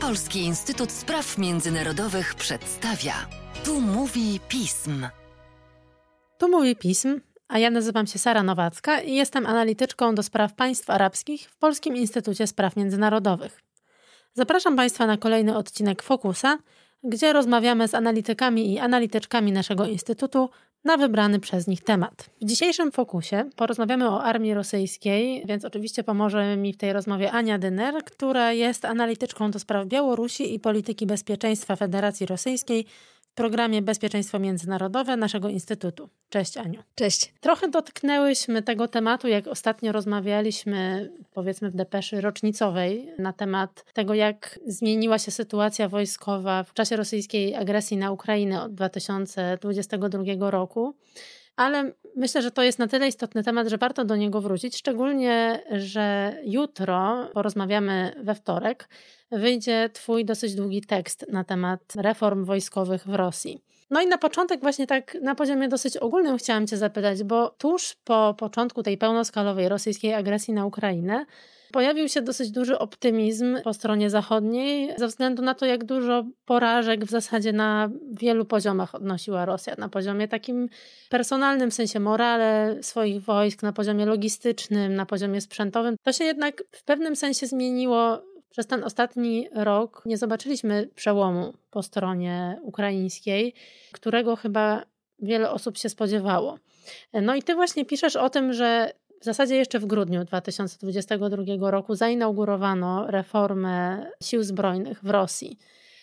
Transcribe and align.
Polski 0.00 0.44
Instytut 0.44 0.92
Spraw 0.92 1.38
Międzynarodowych 1.38 2.34
przedstawia. 2.34 3.14
Tu 3.64 3.80
mówi 3.80 4.40
pism. 4.48 5.06
Tu 6.38 6.48
mówi 6.48 6.76
pism, 6.76 7.20
a 7.48 7.58
ja 7.58 7.70
nazywam 7.70 8.06
się 8.06 8.18
Sara 8.18 8.42
Nowacka 8.42 9.00
i 9.00 9.14
jestem 9.14 9.46
analityczką 9.46 10.14
do 10.14 10.22
spraw 10.22 10.54
państw 10.54 10.90
arabskich 10.90 11.50
w 11.50 11.56
Polskim 11.56 11.96
Instytucie 11.96 12.46
Spraw 12.46 12.76
Międzynarodowych. 12.76 13.62
Zapraszam 14.34 14.76
Państwa 14.76 15.06
na 15.06 15.16
kolejny 15.16 15.56
odcinek 15.56 16.02
Fokusa, 16.02 16.58
gdzie 17.02 17.32
rozmawiamy 17.32 17.88
z 17.88 17.94
analitykami 17.94 18.72
i 18.72 18.78
analityczkami 18.78 19.52
naszego 19.52 19.86
instytutu 19.86 20.50
na 20.84 20.96
wybrany 20.96 21.40
przez 21.40 21.66
nich 21.66 21.84
temat. 21.84 22.30
W 22.40 22.44
dzisiejszym 22.44 22.92
fokusie 22.92 23.50
porozmawiamy 23.56 24.08
o 24.08 24.22
armii 24.22 24.54
rosyjskiej, 24.54 25.42
więc 25.46 25.64
oczywiście 25.64 26.04
pomoże 26.04 26.56
mi 26.56 26.72
w 26.72 26.76
tej 26.76 26.92
rozmowie 26.92 27.32
Ania 27.32 27.58
Dyner, 27.58 28.04
która 28.04 28.52
jest 28.52 28.84
analityczką 28.84 29.50
do 29.50 29.58
spraw 29.58 29.86
Białorusi 29.86 30.54
i 30.54 30.60
polityki 30.60 31.06
bezpieczeństwa 31.06 31.76
Federacji 31.76 32.26
Rosyjskiej 32.26 32.86
programie 33.38 33.82
Bezpieczeństwo 33.82 34.38
Międzynarodowe 34.38 35.16
naszego 35.16 35.48
Instytutu. 35.48 36.08
Cześć 36.30 36.56
Aniu. 36.56 36.82
Cześć. 36.94 37.34
Trochę 37.40 37.68
dotknęłyśmy 37.68 38.62
tego 38.62 38.88
tematu, 38.88 39.28
jak 39.28 39.46
ostatnio 39.46 39.92
rozmawialiśmy, 39.92 41.10
powiedzmy 41.34 41.70
w 41.70 41.74
depeszy 41.74 42.20
rocznicowej, 42.20 43.08
na 43.18 43.32
temat 43.32 43.84
tego, 43.92 44.14
jak 44.14 44.58
zmieniła 44.66 45.18
się 45.18 45.30
sytuacja 45.30 45.88
wojskowa 45.88 46.64
w 46.64 46.74
czasie 46.74 46.96
rosyjskiej 46.96 47.54
agresji 47.54 47.96
na 47.96 48.12
Ukrainę 48.12 48.62
od 48.62 48.74
2022 48.74 50.50
roku. 50.50 50.94
Ale 51.58 51.92
myślę, 52.16 52.42
że 52.42 52.50
to 52.50 52.62
jest 52.62 52.78
na 52.78 52.88
tyle 52.88 53.08
istotny 53.08 53.42
temat, 53.42 53.68
że 53.68 53.78
warto 53.78 54.04
do 54.04 54.16
niego 54.16 54.40
wrócić, 54.40 54.76
szczególnie, 54.76 55.62
że 55.70 56.36
jutro 56.44 57.28
porozmawiamy 57.34 58.14
we 58.22 58.34
wtorek 58.34 58.88
wyjdzie 59.30 59.90
Twój 59.92 60.24
dosyć 60.24 60.54
długi 60.54 60.80
tekst 60.80 61.26
na 61.32 61.44
temat 61.44 61.80
reform 61.96 62.44
wojskowych 62.44 63.06
w 63.06 63.14
Rosji. 63.14 63.64
No 63.90 64.00
i 64.00 64.06
na 64.06 64.18
początek, 64.18 64.60
właśnie 64.60 64.86
tak 64.86 65.16
na 65.22 65.34
poziomie 65.34 65.68
dosyć 65.68 65.96
ogólnym, 65.96 66.38
chciałam 66.38 66.66
Cię 66.66 66.76
zapytać, 66.76 67.22
bo 67.22 67.48
tuż 67.48 67.96
po 68.04 68.34
początku 68.38 68.82
tej 68.82 68.98
pełnoskalowej 68.98 69.68
rosyjskiej 69.68 70.14
agresji 70.14 70.54
na 70.54 70.66
Ukrainę 70.66 71.26
pojawił 71.72 72.08
się 72.08 72.22
dosyć 72.22 72.50
duży 72.50 72.78
optymizm 72.78 73.56
po 73.64 73.74
stronie 73.74 74.10
zachodniej, 74.10 74.94
ze 74.96 75.06
względu 75.06 75.42
na 75.42 75.54
to, 75.54 75.66
jak 75.66 75.84
dużo 75.84 76.24
porażek 76.44 77.04
w 77.04 77.10
zasadzie 77.10 77.52
na 77.52 77.90
wielu 78.12 78.44
poziomach 78.44 78.94
odnosiła 78.94 79.44
Rosja. 79.44 79.74
Na 79.78 79.88
poziomie 79.88 80.28
takim 80.28 80.68
personalnym, 81.08 81.70
w 81.70 81.74
sensie 81.74 82.00
morale 82.00 82.76
swoich 82.82 83.22
wojsk, 83.22 83.62
na 83.62 83.72
poziomie 83.72 84.06
logistycznym, 84.06 84.94
na 84.94 85.06
poziomie 85.06 85.40
sprzętowym. 85.40 85.96
To 86.02 86.12
się 86.12 86.24
jednak 86.24 86.62
w 86.70 86.84
pewnym 86.84 87.16
sensie 87.16 87.46
zmieniło 87.46 88.22
przez 88.50 88.66
ten 88.66 88.84
ostatni 88.84 89.48
rok 89.54 90.02
nie 90.06 90.18
zobaczyliśmy 90.18 90.88
przełomu 90.94 91.54
po 91.70 91.82
stronie 91.82 92.58
ukraińskiej, 92.62 93.54
którego 93.92 94.36
chyba 94.36 94.82
wiele 95.18 95.50
osób 95.50 95.78
się 95.78 95.88
spodziewało. 95.88 96.58
No 97.12 97.34
i 97.34 97.42
ty 97.42 97.54
właśnie 97.54 97.84
piszesz 97.84 98.16
o 98.16 98.30
tym, 98.30 98.52
że 98.52 98.92
w 99.20 99.24
zasadzie 99.24 99.56
jeszcze 99.56 99.78
w 99.78 99.86
grudniu 99.86 100.24
2022 100.24 101.70
roku 101.70 101.94
zainaugurowano 101.94 103.06
reformę 103.10 104.06
sił 104.22 104.42
zbrojnych 104.42 105.04
w 105.04 105.10
Rosji. 105.10 105.58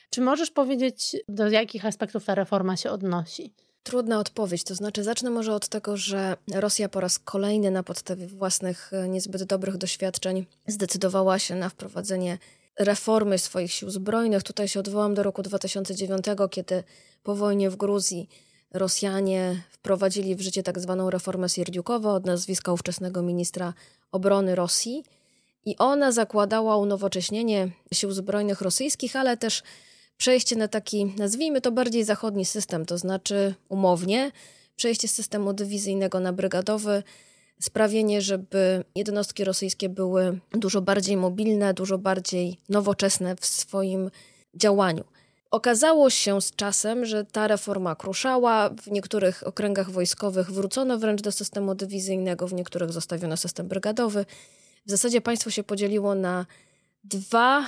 Czy 0.09 0.21
możesz 0.21 0.51
powiedzieć, 0.51 1.15
do 1.29 1.49
jakich 1.49 1.85
aspektów 1.85 2.25
ta 2.25 2.35
reforma 2.35 2.77
się 2.77 2.91
odnosi? 2.91 3.53
Trudna 3.83 4.19
odpowiedź. 4.19 4.63
To 4.63 4.75
znaczy, 4.75 5.03
zacznę 5.03 5.29
może 5.29 5.53
od 5.53 5.67
tego, 5.67 5.97
że 5.97 6.37
Rosja 6.53 6.89
po 6.89 6.99
raz 6.99 7.19
kolejny 7.19 7.71
na 7.71 7.83
podstawie 7.83 8.27
własnych 8.27 8.93
e, 8.93 9.09
niezbyt 9.09 9.43
dobrych 9.43 9.77
doświadczeń 9.77 10.45
zdecydowała 10.67 11.39
się 11.39 11.55
na 11.55 11.69
wprowadzenie 11.69 12.37
reformy 12.79 13.37
swoich 13.37 13.71
sił 13.71 13.89
zbrojnych. 13.89 14.43
Tutaj 14.43 14.67
się 14.67 14.79
odwołam 14.79 15.13
do 15.13 15.23
roku 15.23 15.41
2009, 15.41 16.25
kiedy 16.51 16.83
po 17.23 17.35
wojnie 17.35 17.69
w 17.69 17.75
Gruzji 17.75 18.29
Rosjanie 18.73 19.61
wprowadzili 19.69 20.35
w 20.35 20.41
życie 20.41 20.63
tak 20.63 20.79
zwaną 20.79 21.09
reformę 21.09 21.49
Sierdziukowa 21.49 22.13
od 22.13 22.25
nazwiska 22.25 22.71
ówczesnego 22.71 23.21
ministra 23.21 23.73
obrony 24.11 24.55
Rosji. 24.55 25.03
I 25.65 25.77
ona 25.77 26.11
zakładała 26.11 26.77
unowocześnienie 26.77 27.71
sił 27.93 28.11
zbrojnych 28.11 28.61
rosyjskich, 28.61 29.15
ale 29.15 29.37
też 29.37 29.63
przejście 30.17 30.55
na 30.55 30.67
taki, 30.67 31.05
nazwijmy 31.05 31.61
to 31.61 31.71
bardziej 31.71 32.03
zachodni 32.03 32.45
system, 32.45 32.85
to 32.85 32.97
znaczy 32.97 33.55
umownie 33.69 34.31
przejście 34.75 35.07
z 35.07 35.13
systemu 35.13 35.53
dywizyjnego 35.53 36.19
na 36.19 36.33
brygadowy, 36.33 37.03
sprawienie, 37.61 38.21
żeby 38.21 38.83
jednostki 38.95 39.43
rosyjskie 39.43 39.89
były 39.89 40.39
dużo 40.51 40.81
bardziej 40.81 41.17
mobilne, 41.17 41.73
dużo 41.73 41.97
bardziej 41.97 42.57
nowoczesne 42.69 43.35
w 43.35 43.45
swoim 43.45 44.11
działaniu. 44.55 45.03
Okazało 45.55 46.09
się 46.09 46.41
z 46.41 46.55
czasem, 46.55 47.05
że 47.05 47.25
ta 47.25 47.47
reforma 47.47 47.95
kruszała. 47.95 48.69
W 48.69 48.91
niektórych 48.91 49.47
okręgach 49.47 49.91
wojskowych 49.91 50.51
wrócono 50.51 50.97
wręcz 50.97 51.21
do 51.21 51.31
systemu 51.31 51.75
dywizyjnego, 51.75 52.47
w 52.47 52.53
niektórych 52.53 52.91
zostawiono 52.91 53.37
system 53.37 53.67
brygadowy. 53.67 54.25
W 54.85 54.91
zasadzie 54.91 55.21
państwo 55.21 55.49
się 55.49 55.63
podzieliło 55.63 56.15
na 56.15 56.45
dwa 57.03 57.65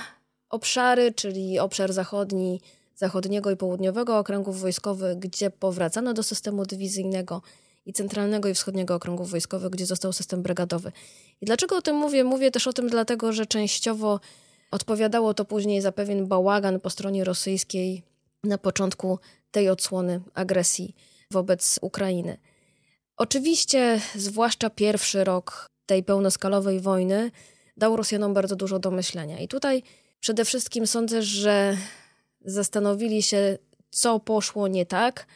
obszary, 0.50 1.12
czyli 1.12 1.58
obszar 1.58 1.92
zachodni, 1.92 2.60
zachodniego 2.96 3.50
i 3.50 3.56
południowego 3.56 4.18
okręgów 4.18 4.60
wojskowych, 4.60 5.18
gdzie 5.18 5.50
powracano 5.50 6.14
do 6.14 6.22
systemu 6.22 6.66
dywizyjnego 6.66 7.42
i 7.86 7.92
centralnego 7.92 8.48
i 8.48 8.54
wschodniego 8.54 8.94
okręgów 8.94 9.30
wojskowych, 9.30 9.70
gdzie 9.70 9.86
został 9.86 10.12
system 10.12 10.42
brygadowy. 10.42 10.92
I 11.40 11.46
dlaczego 11.46 11.76
o 11.76 11.82
tym 11.82 11.96
mówię? 11.96 12.24
Mówię 12.24 12.50
też 12.50 12.66
o 12.66 12.72
tym 12.72 12.88
dlatego, 12.88 13.32
że 13.32 13.46
częściowo 13.46 14.20
odpowiadało 14.70 15.34
to 15.34 15.44
później 15.44 15.80
za 15.80 15.92
pewien 15.92 16.26
bałagan 16.26 16.80
po 16.80 16.90
stronie 16.90 17.24
rosyjskiej 17.24 18.02
na 18.44 18.58
początku 18.58 19.18
tej 19.50 19.68
odsłony 19.68 20.20
agresji 20.34 20.94
wobec 21.30 21.78
Ukrainy. 21.82 22.38
Oczywiście, 23.16 24.00
zwłaszcza 24.14 24.70
pierwszy 24.70 25.24
rok 25.24 25.66
tej 25.86 26.04
pełnoskalowej 26.04 26.80
wojny 26.80 27.30
dał 27.76 27.96
Rosjanom 27.96 28.34
bardzo 28.34 28.56
dużo 28.56 28.78
do 28.78 28.90
myślenia. 28.90 29.38
I 29.38 29.48
tutaj 29.48 29.82
Przede 30.20 30.44
wszystkim 30.44 30.86
sądzę, 30.86 31.22
że 31.22 31.76
zastanowili 32.44 33.22
się, 33.22 33.58
co 33.90 34.20
poszło 34.20 34.68
nie 34.68 34.86
tak, 34.86 35.26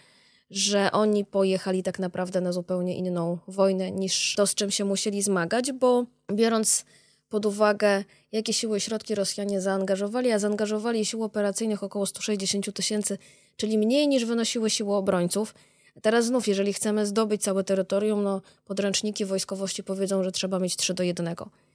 że 0.51 0.93
oni 0.93 1.25
pojechali 1.25 1.83
tak 1.83 1.99
naprawdę 1.99 2.41
na 2.41 2.53
zupełnie 2.53 2.97
inną 2.97 3.39
wojnę 3.49 3.91
niż 3.91 4.35
to, 4.37 4.47
z 4.47 4.55
czym 4.55 4.71
się 4.71 4.85
musieli 4.85 5.23
zmagać, 5.23 5.73
bo 5.73 6.07
biorąc 6.33 6.85
pod 7.33 7.47
uwagę, 7.47 8.05
jakie 8.33 8.53
siły 8.53 8.79
i 8.79 8.81
środki 8.81 9.15
Rosjanie 9.15 9.61
zaangażowali, 9.61 10.33
a 10.33 10.39
zaangażowali 10.39 11.07
sił 11.07 11.25
operacyjnych 11.25 11.83
około 11.83 12.07
160 12.07 12.73
tysięcy, 12.73 13.19
czyli 13.57 13.79
mniej 13.79 14.09
niż 14.09 14.25
wynosiły 14.25 14.71
siły 14.71 14.95
obrońców. 14.95 15.55
Teraz 16.03 16.25
znów, 16.27 16.49
jeżeli 16.49 16.73
chcemy 16.73 17.07
zdobyć 17.07 17.43
całe 17.43 17.65
terytorium, 17.65 18.23
no 18.23 18.43
podręczniki 18.65 19.25
wojskowości 19.25 19.83
powiedzą, 19.83 20.23
że 20.23 20.33
trzeba 20.33 20.59
mieć 20.59 20.77
3 20.77 20.95
do 20.95 21.03
1. 21.03 21.35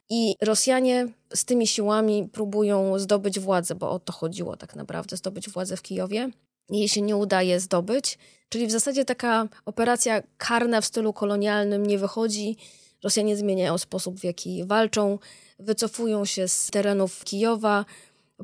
I 0.10 0.36
Rosjanie 0.42 1.08
z 1.34 1.46
tymi 1.46 1.68
siłami 1.68 2.30
próbują 2.32 3.00
zdobyć 3.00 3.40
władzę, 3.40 3.76
bo 3.76 3.92
o 3.92 4.00
to 4.00 4.14
chodziło 4.14 4.58
tak 4.58 4.76
naprawdę, 4.76 5.18
zdobyć 5.18 5.50
władzę 5.50 5.78
w 5.78 5.82
Kijowie. 5.82 6.30
Jej 6.70 6.88
się 6.88 7.02
nie 7.02 7.18
udaje 7.18 7.60
zdobyć, 7.60 8.18
czyli 8.50 8.68
w 8.68 8.72
zasadzie 8.72 9.06
taka 9.06 9.48
operacja 9.66 10.24
karna 10.38 10.82
w 10.82 10.86
stylu 10.86 11.14
kolonialnym 11.14 11.86
nie 11.86 11.98
wychodzi. 11.98 12.58
Rosjanie 13.04 13.38
zmieniają 13.38 13.78
sposób, 13.78 14.20
w 14.20 14.24
jaki 14.24 14.66
walczą, 14.66 15.20
wycofują 15.60 16.26
się 16.26 16.48
z 16.48 16.68
terenów 16.68 17.24
Kijowa. 17.24 17.86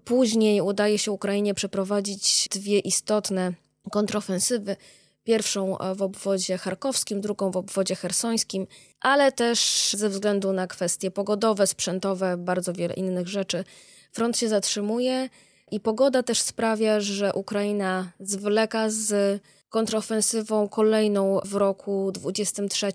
Później 0.03 0.61
udaje 0.61 0.97
się 0.97 1.11
Ukrainie 1.11 1.53
przeprowadzić 1.53 2.47
dwie 2.51 2.79
istotne 2.79 3.53
kontrofensywy 3.91 4.75
Pierwszą 5.23 5.77
w 5.95 6.01
obwodzie 6.01 6.57
charkowskim, 6.57 7.21
drugą 7.21 7.51
w 7.51 7.57
obwodzie 7.57 7.95
hersońskim, 7.95 8.67
ale 8.99 9.31
też 9.31 9.89
ze 9.97 10.09
względu 10.09 10.53
na 10.53 10.67
kwestie 10.67 11.11
pogodowe, 11.11 11.67
sprzętowe, 11.67 12.37
bardzo 12.37 12.73
wiele 12.73 12.93
innych 12.93 13.27
rzeczy. 13.27 13.63
Front 14.11 14.37
się 14.37 14.49
zatrzymuje 14.49 15.29
i 15.71 15.79
pogoda 15.79 16.23
też 16.23 16.41
sprawia, 16.41 16.99
że 16.99 17.33
Ukraina 17.33 18.11
zwleka 18.19 18.89
z 18.89 19.41
kontrofensywą 19.69 20.69
kolejną 20.69 21.39
w 21.45 21.53
roku 21.53 22.11
23, 22.11 22.91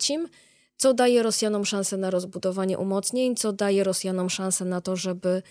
co 0.79 0.95
daje 0.95 1.23
Rosjanom 1.23 1.65
szansę 1.65 1.97
na 1.97 2.11
rozbudowanie 2.11 2.79
umocnień, 2.79 3.37
co 3.37 3.53
daje 3.53 3.85
Rosjanom 3.85 4.31
szansę 4.31 4.65
na 4.65 4.81
to, 4.81 4.97
żeby 4.97 5.43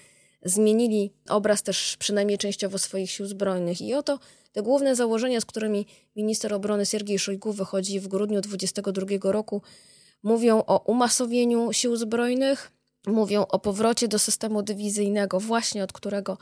zmienili 0.46 1.12
obraz 1.30 1.64
też 1.64 1.98
przynajmniej 1.98 2.38
częściowo 2.38 2.78
swoich 2.78 3.12
sił 3.12 3.26
zbrojnych. 3.26 3.82
I 3.82 3.94
oto 3.94 4.20
te 4.52 4.62
główne 4.62 4.96
założenia, 4.96 5.42
z 5.42 5.46
którymi 5.46 5.86
minister 6.16 6.54
obrony 6.54 6.86
Siergiej 6.86 7.20
Szojgu 7.20 7.54
wychodzi 7.54 8.00
w 8.00 8.08
grudniu 8.08 8.42
2022 8.42 9.32
roku, 9.32 9.62
mówią 10.24 10.64
o 10.68 10.78
umasowieniu 10.80 11.74
sił 11.74 11.96
zbrojnych, 11.96 12.72
mówią 13.08 13.46
o 13.48 13.60
powrocie 13.60 14.08
do 14.08 14.20
systemu 14.20 14.64
dywizyjnego, 14.64 15.40
właśnie 15.40 15.84
od 15.84 15.94
którego 15.94 16.38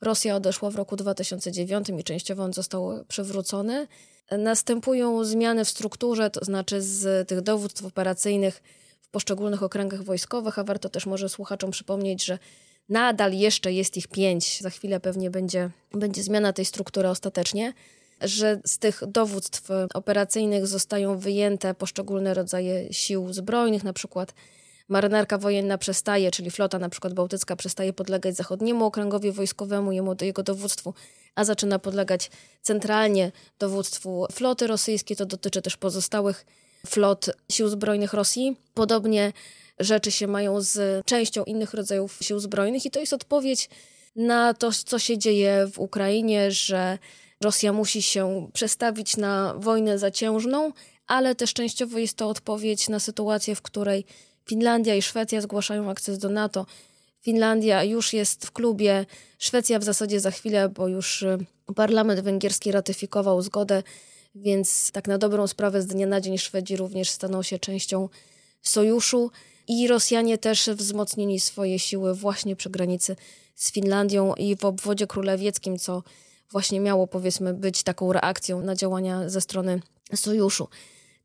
Rosja 0.00 0.36
odeszła 0.36 0.70
w 0.70 0.74
roku 0.74 0.96
2009 0.96 1.88
i 1.98 2.04
częściowo 2.04 2.42
on 2.42 2.52
został 2.52 3.04
przywrócony. 3.08 3.86
Następują 4.30 5.24
zmiany 5.24 5.64
w 5.64 5.68
strukturze, 5.68 6.30
to 6.30 6.44
znaczy 6.44 6.82
z 6.82 7.28
tych 7.28 7.40
dowództw 7.40 7.84
operacyjnych 7.84 8.62
w 9.02 9.08
poszczególnych 9.08 9.62
okręgach 9.62 10.02
wojskowych, 10.02 10.58
a 10.58 10.64
warto 10.64 10.88
też 10.88 11.06
może 11.06 11.28
słuchaczom 11.28 11.70
przypomnieć, 11.70 12.24
że 12.24 12.38
nadal 12.88 13.32
jeszcze 13.32 13.72
jest 13.72 13.96
ich 13.96 14.08
pięć, 14.08 14.60
za 14.60 14.70
chwilę 14.70 15.00
pewnie 15.00 15.30
będzie, 15.30 15.70
będzie 15.92 16.22
zmiana 16.22 16.52
tej 16.52 16.64
struktury 16.64 17.08
ostatecznie, 17.08 17.72
że 18.20 18.60
z 18.64 18.78
tych 18.78 19.02
dowództw 19.06 19.68
operacyjnych 19.94 20.66
zostają 20.66 21.18
wyjęte 21.18 21.74
poszczególne 21.74 22.34
rodzaje 22.34 22.92
sił 22.92 23.32
zbrojnych, 23.32 23.84
na 23.84 23.92
przykład 23.92 24.34
marynarka 24.88 25.38
wojenna 25.38 25.78
przestaje, 25.78 26.30
czyli 26.30 26.50
flota 26.50 26.78
na 26.78 26.88
przykład 26.88 27.14
bałtycka 27.14 27.56
przestaje 27.56 27.92
podlegać 27.92 28.36
zachodniemu 28.36 28.84
okręgowi 28.84 29.32
wojskowemu, 29.32 29.92
jego 30.22 30.42
dowództwu, 30.42 30.94
a 31.34 31.44
zaczyna 31.44 31.78
podlegać 31.78 32.30
centralnie 32.62 33.32
dowództwu 33.58 34.26
floty 34.32 34.66
rosyjskiej. 34.66 35.16
To 35.16 35.26
dotyczy 35.26 35.62
też 35.62 35.76
pozostałych 35.76 36.46
flot 36.86 37.30
sił 37.52 37.68
zbrojnych 37.68 38.12
Rosji. 38.12 38.56
Podobnie 38.74 39.32
rzeczy 39.78 40.10
się 40.10 40.26
mają 40.26 40.60
z 40.60 41.06
częścią 41.06 41.44
innych 41.44 41.74
rodzajów 41.74 42.18
sił 42.20 42.38
zbrojnych 42.38 42.86
i 42.86 42.90
to 42.90 43.00
jest 43.00 43.12
odpowiedź 43.12 43.68
na 44.16 44.54
to, 44.54 44.72
co 44.72 44.98
się 44.98 45.18
dzieje 45.18 45.66
w 45.72 45.78
Ukrainie, 45.78 46.50
że 46.50 46.98
Rosja 47.40 47.72
musi 47.72 48.02
się 48.02 48.50
przestawić 48.52 49.16
na 49.16 49.54
wojnę 49.58 49.98
zaciężną, 49.98 50.72
ale 51.06 51.34
też 51.34 51.54
częściowo 51.54 51.98
jest 51.98 52.16
to 52.16 52.28
odpowiedź 52.28 52.88
na 52.88 53.00
sytuację, 53.00 53.54
w 53.54 53.62
której 53.62 54.04
Finlandia 54.48 54.94
i 54.94 55.02
Szwecja 55.02 55.40
zgłaszają 55.40 55.90
akces 55.90 56.18
do 56.18 56.28
NATO. 56.28 56.66
Finlandia 57.20 57.84
już 57.84 58.12
jest 58.12 58.46
w 58.46 58.52
klubie, 58.52 59.06
Szwecja 59.38 59.78
w 59.78 59.84
zasadzie 59.84 60.20
za 60.20 60.30
chwilę, 60.30 60.68
bo 60.68 60.88
już 60.88 61.22
y, 61.22 61.38
parlament 61.74 62.20
węgierski 62.20 62.72
ratyfikował 62.72 63.42
zgodę, 63.42 63.82
więc 64.34 64.92
tak 64.92 65.08
na 65.08 65.18
dobrą 65.18 65.46
sprawę 65.46 65.82
z 65.82 65.86
dnia 65.86 66.06
na 66.06 66.20
dzień 66.20 66.38
Szwedzi 66.38 66.76
również 66.76 67.10
staną 67.10 67.42
się 67.42 67.58
częścią 67.58 68.08
sojuszu 68.62 69.30
i 69.68 69.88
Rosjanie 69.88 70.38
też 70.38 70.68
wzmocnili 70.68 71.40
swoje 71.40 71.78
siły 71.78 72.14
właśnie 72.14 72.56
przy 72.56 72.70
granicy 72.70 73.16
z 73.54 73.72
Finlandią 73.72 74.34
i 74.34 74.56
w 74.56 74.64
obwodzie 74.64 75.06
królewieckim, 75.06 75.78
co 75.78 76.02
właśnie 76.50 76.80
miało 76.80 77.06
powiedzmy 77.06 77.54
być 77.54 77.82
taką 77.82 78.12
reakcją 78.12 78.60
na 78.60 78.74
działania 78.74 79.28
ze 79.28 79.40
strony 79.40 79.80
sojuszu. 80.14 80.68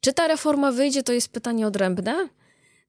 Czy 0.02 0.14
ta 0.14 0.28
reforma 0.28 0.72
wyjdzie, 0.72 1.04
to 1.04 1.14
jest 1.14 1.30
pytanie 1.30 1.68
odrębne. 1.68 2.30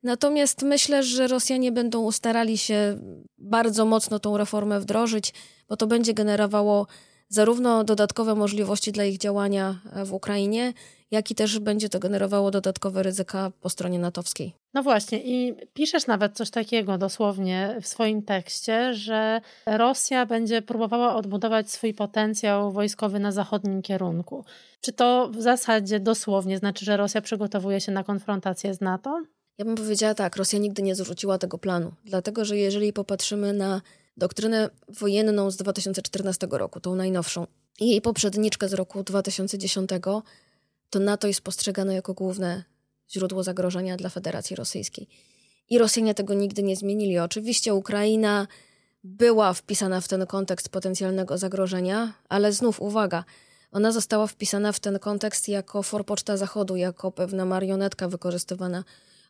Natomiast 0.03 0.63
myślę, 0.63 1.03
że 1.03 1.27
Rosjanie 1.27 1.73
będą 1.73 2.11
starali 2.11 2.59
się 2.59 2.99
bardzo 3.39 3.85
mocno 3.85 4.19
tą 4.19 4.37
reformę 4.37 4.81
wdrożyć, 4.81 5.35
bo 5.69 5.77
to 5.77 5.87
będzie 5.87 6.15
generowało 6.15 6.87
zarówno 7.29 7.85
dodatkowe 7.85 8.35
możliwości 8.35 8.93
dla 8.93 9.05
ich 9.05 9.19
działania 9.19 9.81
w 10.05 10.13
Ukrainie, 10.13 10.73
jak 11.11 11.31
i 11.31 11.35
też 11.35 11.59
będzie 11.59 11.89
to 11.89 11.99
generowało 11.99 12.51
dodatkowe 12.51 13.03
ryzyka 13.03 13.53
po 13.61 13.69
stronie 13.69 13.99
natowskiej. 13.99 14.55
No 14.75 14.83
właśnie, 14.83 15.21
i 15.25 15.55
piszesz 15.75 16.07
nawet 16.07 16.37
coś 16.37 16.51
takiego 16.51 16.99
dosłownie 16.99 17.77
w 17.83 17.87
swoim 17.87 18.23
tekście, 18.23 18.95
że 18.95 19.41
Rosja 19.67 20.27
będzie 20.27 20.63
próbowała 20.63 21.15
odbudować 21.17 21.71
swój 21.71 21.95
potencjał 21.95 22.73
wojskowy 22.73 23.19
na 23.19 23.33
zachodnim 23.33 23.83
kierunku. 23.83 24.45
Czy 24.81 24.93
to 24.93 25.29
w 25.29 25.43
zasadzie 25.43 26.01
dosłownie 26.01 26.59
znaczy, 26.59 26.85
że 26.85 26.97
Rosja 26.97 27.21
przygotowuje 27.21 27.81
się 27.81 27.93
na 27.93 28.05
konfrontację 28.05 28.75
z 28.75 28.81
NATO? 28.81 29.23
Ja 29.59 29.65
bym 29.65 29.75
powiedziała 29.75 30.15
tak, 30.15 30.37
Rosja 30.37 30.59
nigdy 30.59 30.83
nie 30.83 30.95
zrzuciła 30.95 31.39
tego 31.39 31.59
planu, 31.59 31.93
dlatego 32.05 32.45
że 32.45 32.57
jeżeli 32.57 32.93
popatrzymy 32.93 33.53
na 33.53 33.83
doktrynę 34.17 34.71
wojenną 34.89 35.51
z 35.51 35.57
2014 35.57 36.49
roku, 36.51 36.81
tą 36.81 36.95
najnowszą, 36.95 37.47
i 37.81 37.91
jej 37.91 38.01
poprzedniczkę 38.01 38.69
z 38.69 38.73
roku 38.73 39.03
2010, 39.03 39.91
to 40.91 40.99
NATO 40.99 41.27
jest 41.29 41.41
postrzegane 41.41 41.95
jako 41.95 42.15
główne 42.15 42.65
źródło 43.11 43.43
zagrożenia 43.43 43.97
dla 43.97 44.09
Federacji 44.09 44.57
Rosyjskiej. 44.57 45.09
I 45.71 45.79
Rosjanie 45.79 46.15
tego 46.15 46.35
nigdy 46.35 46.63
nie 46.63 46.77
zmienili. 46.77 47.19
Oczywiście 47.19 47.75
Ukraina 47.75 48.47
była 49.05 49.53
wpisana 49.53 50.01
w 50.01 50.09
ten 50.09 50.27
kontekst 50.27 50.69
potencjalnego 50.69 51.39
zagrożenia, 51.39 52.13
ale 52.29 52.53
znów 52.53 52.81
uwaga, 52.81 53.25
ona 53.73 53.93
została 53.93 54.27
wpisana 54.27 54.73
w 54.73 54.81
ten 54.81 54.99
kontekst 54.99 55.49
jako 55.49 55.83
forpoczta 55.83 56.37
Zachodu, 56.37 56.77
jako 56.77 57.13
pewna 57.13 57.45
marionetka 57.45 58.09
wykorzystywana 58.09 58.85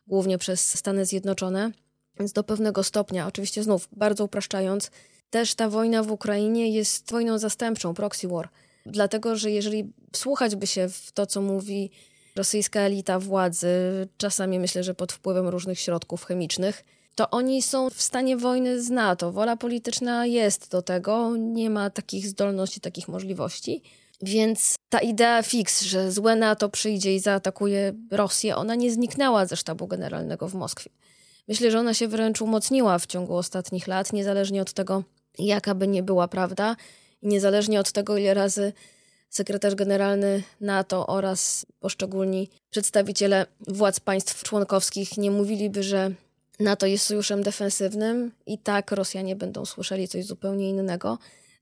głównie 0.07 0.37
przez 0.37 0.79
Stany 0.79 1.05
Zjednoczone. 1.05 1.71
Więc 2.19 2.33
do 2.33 2.43
pewnego 2.43 2.83
stopnia, 2.83 3.27
oczywiście 3.27 3.63
znów 3.63 3.87
bardzo 3.91 4.23
upraszczając, 4.25 4.91
też 5.29 5.55
ta 5.55 5.69
wojna 5.69 6.03
w 6.03 6.11
Ukrainie 6.11 6.69
jest 6.69 7.11
wojną 7.11 7.37
zastępczą, 7.37 7.93
proxy 7.93 8.27
war. 8.27 8.49
Dlatego, 8.85 9.35
że 9.35 9.51
jeżeli 9.51 9.93
wsłuchać 10.11 10.55
by 10.55 10.67
się 10.67 10.89
w 10.89 11.11
to, 11.11 11.25
co 11.25 11.41
mówi 11.41 11.91
rosyjska 12.35 12.79
elita 12.79 13.19
władzy, 13.19 13.67
czasami 14.17 14.59
myślę, 14.59 14.83
że 14.83 14.95
pod 14.95 15.11
wpływem 15.11 15.47
różnych 15.47 15.79
środków 15.79 16.25
chemicznych, 16.25 16.83
to 17.15 17.29
oni 17.29 17.61
są 17.61 17.89
w 17.89 18.01
stanie 18.01 18.37
wojny 18.37 18.81
z 18.81 18.89
NATO. 18.89 19.31
Wola 19.31 19.57
polityczna 19.57 20.25
jest 20.25 20.71
do 20.71 20.81
tego, 20.81 21.37
nie 21.37 21.69
ma 21.69 21.89
takich 21.89 22.27
zdolności, 22.27 22.81
takich 22.81 23.07
możliwości. 23.07 23.83
Więc 24.23 24.75
ta 24.89 24.99
idea 24.99 25.43
fix, 25.43 25.81
że 25.81 26.11
złe 26.11 26.35
NATO 26.35 26.69
przyjdzie 26.69 27.15
i 27.15 27.19
zaatakuje 27.19 27.93
Rosję, 28.11 28.55
ona 28.55 28.75
nie 28.75 28.91
zniknęła 28.91 29.45
ze 29.45 29.55
sztabu 29.55 29.87
generalnego 29.87 30.47
w 30.47 30.53
Moskwie. 30.53 30.89
Myślę, 31.47 31.71
że 31.71 31.79
ona 31.79 31.93
się 31.93 32.07
wręcz 32.07 32.41
umocniła 32.41 32.99
w 32.99 33.05
ciągu 33.05 33.35
ostatnich 33.35 33.87
lat, 33.87 34.13
niezależnie 34.13 34.61
od 34.61 34.73
tego, 34.73 35.03
jaka 35.39 35.75
by 35.75 35.87
nie 35.87 36.03
była 36.03 36.27
prawda, 36.27 36.75
i 37.21 37.27
niezależnie 37.27 37.79
od 37.79 37.91
tego, 37.91 38.17
ile 38.17 38.33
razy 38.33 38.73
sekretarz 39.29 39.75
generalny 39.75 40.43
NATO 40.61 41.07
oraz 41.07 41.65
poszczególni 41.79 42.49
przedstawiciele 42.69 43.45
władz 43.67 43.99
państw 43.99 44.43
członkowskich 44.43 45.17
nie 45.17 45.31
mówiliby, 45.31 45.83
że 45.83 46.11
NATO 46.59 46.85
jest 46.85 47.05
sojuszem 47.05 47.43
defensywnym 47.43 48.31
i 48.45 48.57
tak 48.57 48.91
Rosjanie 48.91 49.35
będą 49.35 49.65
słyszeli 49.65 50.07
coś 50.07 50.25
zupełnie 50.25 50.69
innego. 50.69 51.17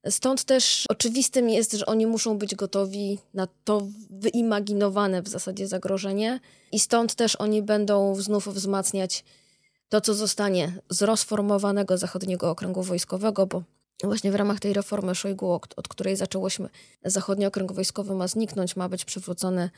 Stąd 0.10 0.44
też 0.44 0.86
oczywistym 0.90 1.50
jest, 1.50 1.74
że 1.74 1.86
oni 1.86 2.08
muszą 2.08 2.38
być 2.38 2.56
gotowi 2.56 3.20
na 3.34 3.48
to 3.64 3.88
wyimaginowane 4.10 5.22
w 5.22 5.28
zasadzie 5.28 5.68
zagrożenie, 5.68 6.40
i 6.72 6.80
stąd 6.80 7.16
też 7.16 7.36
oni 7.36 7.62
będą 7.62 8.16
znów 8.16 8.48
wzmacniać 8.48 9.24
to, 9.90 10.02
co 10.02 10.14
zostanie 10.14 10.74
z 10.90 11.02
rozformowanego 11.02 11.98
zachodniego 11.98 12.50
okręgu 12.50 12.84
wojskowego, 12.84 13.48
bo 13.48 13.64
właśnie 14.04 14.32
w 14.32 14.36
ramach 14.36 14.60
tej 14.60 14.74
reformy 14.74 15.16
Szojgu, 15.16 15.52
od 15.52 15.88
której 15.88 16.16
zaczęłyśmy, 16.16 16.70
zachodni 17.06 17.46
okręg 17.46 17.72
wojskowy 17.72 18.16
ma 18.16 18.28
zniknąć, 18.28 18.76
ma 18.76 18.90
być 18.90 19.06
przywrócony 19.06 19.70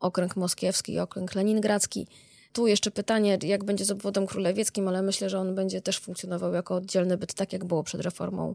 okręg 0.00 0.36
moskiewski 0.36 0.92
i 0.92 0.98
okręg 0.98 1.34
leningradzki. 1.34 2.06
Tu 2.52 2.66
jeszcze 2.66 2.90
pytanie, 2.90 3.38
jak 3.42 3.64
będzie 3.64 3.84
z 3.84 3.90
obwodem 3.90 4.26
królewieckim, 4.26 4.88
ale 4.88 5.02
myślę, 5.02 5.30
że 5.30 5.38
on 5.38 5.54
będzie 5.54 5.80
też 5.80 5.98
funkcjonował 5.98 6.52
jako 6.52 6.74
oddzielny 6.74 7.16
byt, 7.16 7.34
tak 7.34 7.52
jak 7.52 7.64
było 7.64 7.82
przed 7.82 8.00
reformą 8.00 8.54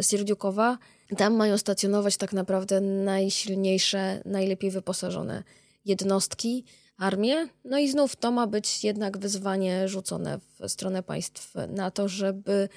Sierdziukowa. 0.00 0.78
Tam 1.16 1.34
mają 1.34 1.58
stacjonować 1.58 2.16
tak 2.16 2.32
naprawdę 2.32 2.80
najsilniejsze, 2.80 4.22
najlepiej 4.24 4.70
wyposażone 4.70 5.42
jednostki, 5.84 6.64
armię. 6.98 7.48
No 7.64 7.78
i 7.78 7.88
znów 7.88 8.16
to 8.16 8.30
ma 8.30 8.46
być 8.46 8.84
jednak 8.84 9.18
wyzwanie 9.18 9.88
rzucone 9.88 10.38
w 10.38 10.68
stronę 10.68 11.02
państw 11.02 11.54
na 11.68 11.90
to, 11.90 12.08
żeby 12.08 12.68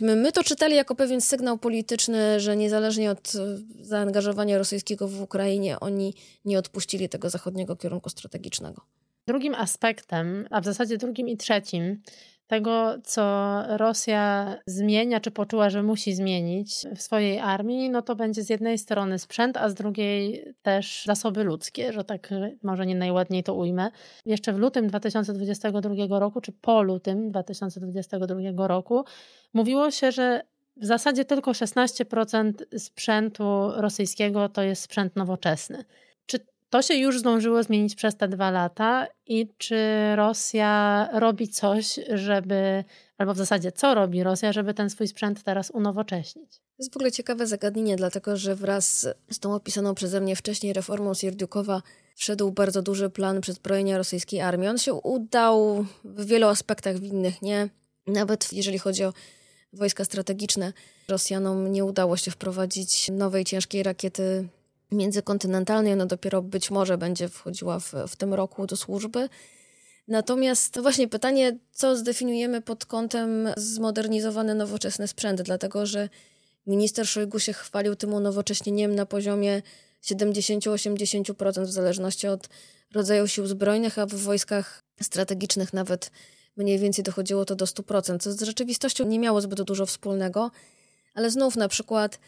my 0.00 0.32
to 0.32 0.44
czytali 0.44 0.76
jako 0.76 0.94
pewien 0.94 1.20
sygnał 1.20 1.58
polityczny, 1.58 2.40
że 2.40 2.56
niezależnie 2.56 3.10
od 3.10 3.32
zaangażowania 3.80 4.58
rosyjskiego 4.58 5.08
w 5.08 5.20
Ukrainie, 5.20 5.80
oni 5.80 6.14
nie 6.44 6.58
odpuścili 6.58 7.08
tego 7.08 7.30
zachodniego 7.30 7.76
kierunku 7.76 8.10
strategicznego. 8.10 8.82
Drugim 9.26 9.54
aspektem, 9.54 10.46
a 10.50 10.60
w 10.60 10.64
zasadzie 10.64 10.98
drugim 10.98 11.28
i 11.28 11.36
trzecim, 11.36 12.02
tego, 12.54 12.94
co 13.04 13.62
Rosja 13.76 14.56
zmienia, 14.66 15.20
czy 15.20 15.30
poczuła, 15.30 15.70
że 15.70 15.82
musi 15.82 16.14
zmienić 16.14 16.74
w 16.96 17.02
swojej 17.02 17.38
armii, 17.38 17.90
no 17.90 18.02
to 18.02 18.16
będzie 18.16 18.42
z 18.42 18.50
jednej 18.50 18.78
strony 18.78 19.18
sprzęt, 19.18 19.56
a 19.56 19.68
z 19.68 19.74
drugiej 19.74 20.44
też 20.62 21.04
zasoby 21.06 21.44
ludzkie, 21.44 21.92
że 21.92 22.04
tak 22.04 22.28
może 22.62 22.86
nie 22.86 22.94
najładniej 22.94 23.42
to 23.42 23.54
ujmę. 23.54 23.90
Jeszcze 24.26 24.52
w 24.52 24.58
lutym 24.58 24.86
2022 24.86 26.18
roku, 26.18 26.40
czy 26.40 26.52
po 26.52 26.82
lutym 26.82 27.30
2022 27.30 28.68
roku, 28.68 29.04
mówiło 29.54 29.90
się, 29.90 30.12
że 30.12 30.42
w 30.76 30.84
zasadzie 30.84 31.24
tylko 31.24 31.50
16% 31.50 32.52
sprzętu 32.78 33.70
rosyjskiego 33.76 34.48
to 34.48 34.62
jest 34.62 34.82
sprzęt 34.82 35.16
nowoczesny. 35.16 35.84
To 36.74 36.82
się 36.82 36.94
już 36.94 37.18
zdążyło 37.18 37.62
zmienić 37.62 37.94
przez 37.94 38.16
te 38.16 38.28
dwa 38.28 38.50
lata 38.50 39.06
i 39.26 39.48
czy 39.58 39.76
Rosja 40.16 41.08
robi 41.12 41.48
coś, 41.48 42.00
żeby, 42.14 42.84
albo 43.18 43.34
w 43.34 43.36
zasadzie 43.36 43.72
co 43.72 43.94
robi 43.94 44.22
Rosja, 44.22 44.52
żeby 44.52 44.74
ten 44.74 44.90
swój 44.90 45.08
sprzęt 45.08 45.42
teraz 45.42 45.70
unowocześnić? 45.70 46.52
To 46.56 46.74
jest 46.78 46.92
w 46.92 46.96
ogóle 46.96 47.12
ciekawe 47.12 47.46
zagadnienie, 47.46 47.96
dlatego 47.96 48.36
że 48.36 48.56
wraz 48.56 49.08
z 49.30 49.38
tą 49.38 49.54
opisaną 49.54 49.94
przeze 49.94 50.20
mnie 50.20 50.36
wcześniej 50.36 50.72
reformą 50.72 51.14
Sierdziukowa 51.14 51.82
wszedł 52.14 52.50
bardzo 52.50 52.82
duży 52.82 53.10
plan 53.10 53.40
przezbrojenia 53.40 53.98
rosyjskiej 53.98 54.40
armii. 54.40 54.68
On 54.68 54.78
się 54.78 54.94
udał 54.94 55.86
w 56.04 56.26
wielu 56.26 56.46
aspektach, 56.46 56.96
w 56.96 57.04
innych 57.04 57.42
nie. 57.42 57.68
Nawet 58.06 58.52
jeżeli 58.52 58.78
chodzi 58.78 59.04
o 59.04 59.12
wojska 59.72 60.04
strategiczne, 60.04 60.72
Rosjanom 61.08 61.72
nie 61.72 61.84
udało 61.84 62.16
się 62.16 62.30
wprowadzić 62.30 63.10
nowej 63.12 63.44
ciężkiej 63.44 63.82
rakiety 63.82 64.48
międzykontynentalnej. 64.92 65.92
Ona 65.92 66.06
dopiero 66.06 66.42
być 66.42 66.70
może 66.70 66.98
będzie 66.98 67.28
wchodziła 67.28 67.80
w, 67.80 67.92
w 68.08 68.16
tym 68.16 68.34
roku 68.34 68.66
do 68.66 68.76
służby. 68.76 69.28
Natomiast 70.08 70.74
to 70.74 70.82
właśnie 70.82 71.08
pytanie, 71.08 71.58
co 71.72 71.96
zdefiniujemy 71.96 72.60
pod 72.60 72.86
kątem 72.86 73.48
zmodernizowany, 73.56 74.54
nowoczesny 74.54 75.08
sprzęt, 75.08 75.42
dlatego 75.42 75.86
że 75.86 76.08
minister 76.66 77.06
Szojgu 77.06 77.38
się 77.38 77.52
chwalił 77.52 77.96
tym 77.96 78.14
unowocześnieniem 78.14 78.94
na 78.94 79.06
poziomie 79.06 79.62
70-80% 80.02 81.64
w 81.64 81.70
zależności 81.70 82.28
od 82.28 82.48
rodzaju 82.94 83.26
sił 83.28 83.46
zbrojnych, 83.46 83.98
a 83.98 84.06
w 84.06 84.14
wojskach 84.14 84.82
strategicznych 85.02 85.72
nawet 85.72 86.10
mniej 86.56 86.78
więcej 86.78 87.04
dochodziło 87.04 87.44
to 87.44 87.56
do 87.56 87.64
100%, 87.64 88.18
co 88.18 88.32
z 88.32 88.42
rzeczywistością 88.42 89.06
nie 89.06 89.18
miało 89.18 89.40
zbyt 89.40 89.62
dużo 89.62 89.86
wspólnego, 89.86 90.50
ale 91.14 91.30
znów 91.30 91.56
na 91.56 91.68
przykład 91.68 92.18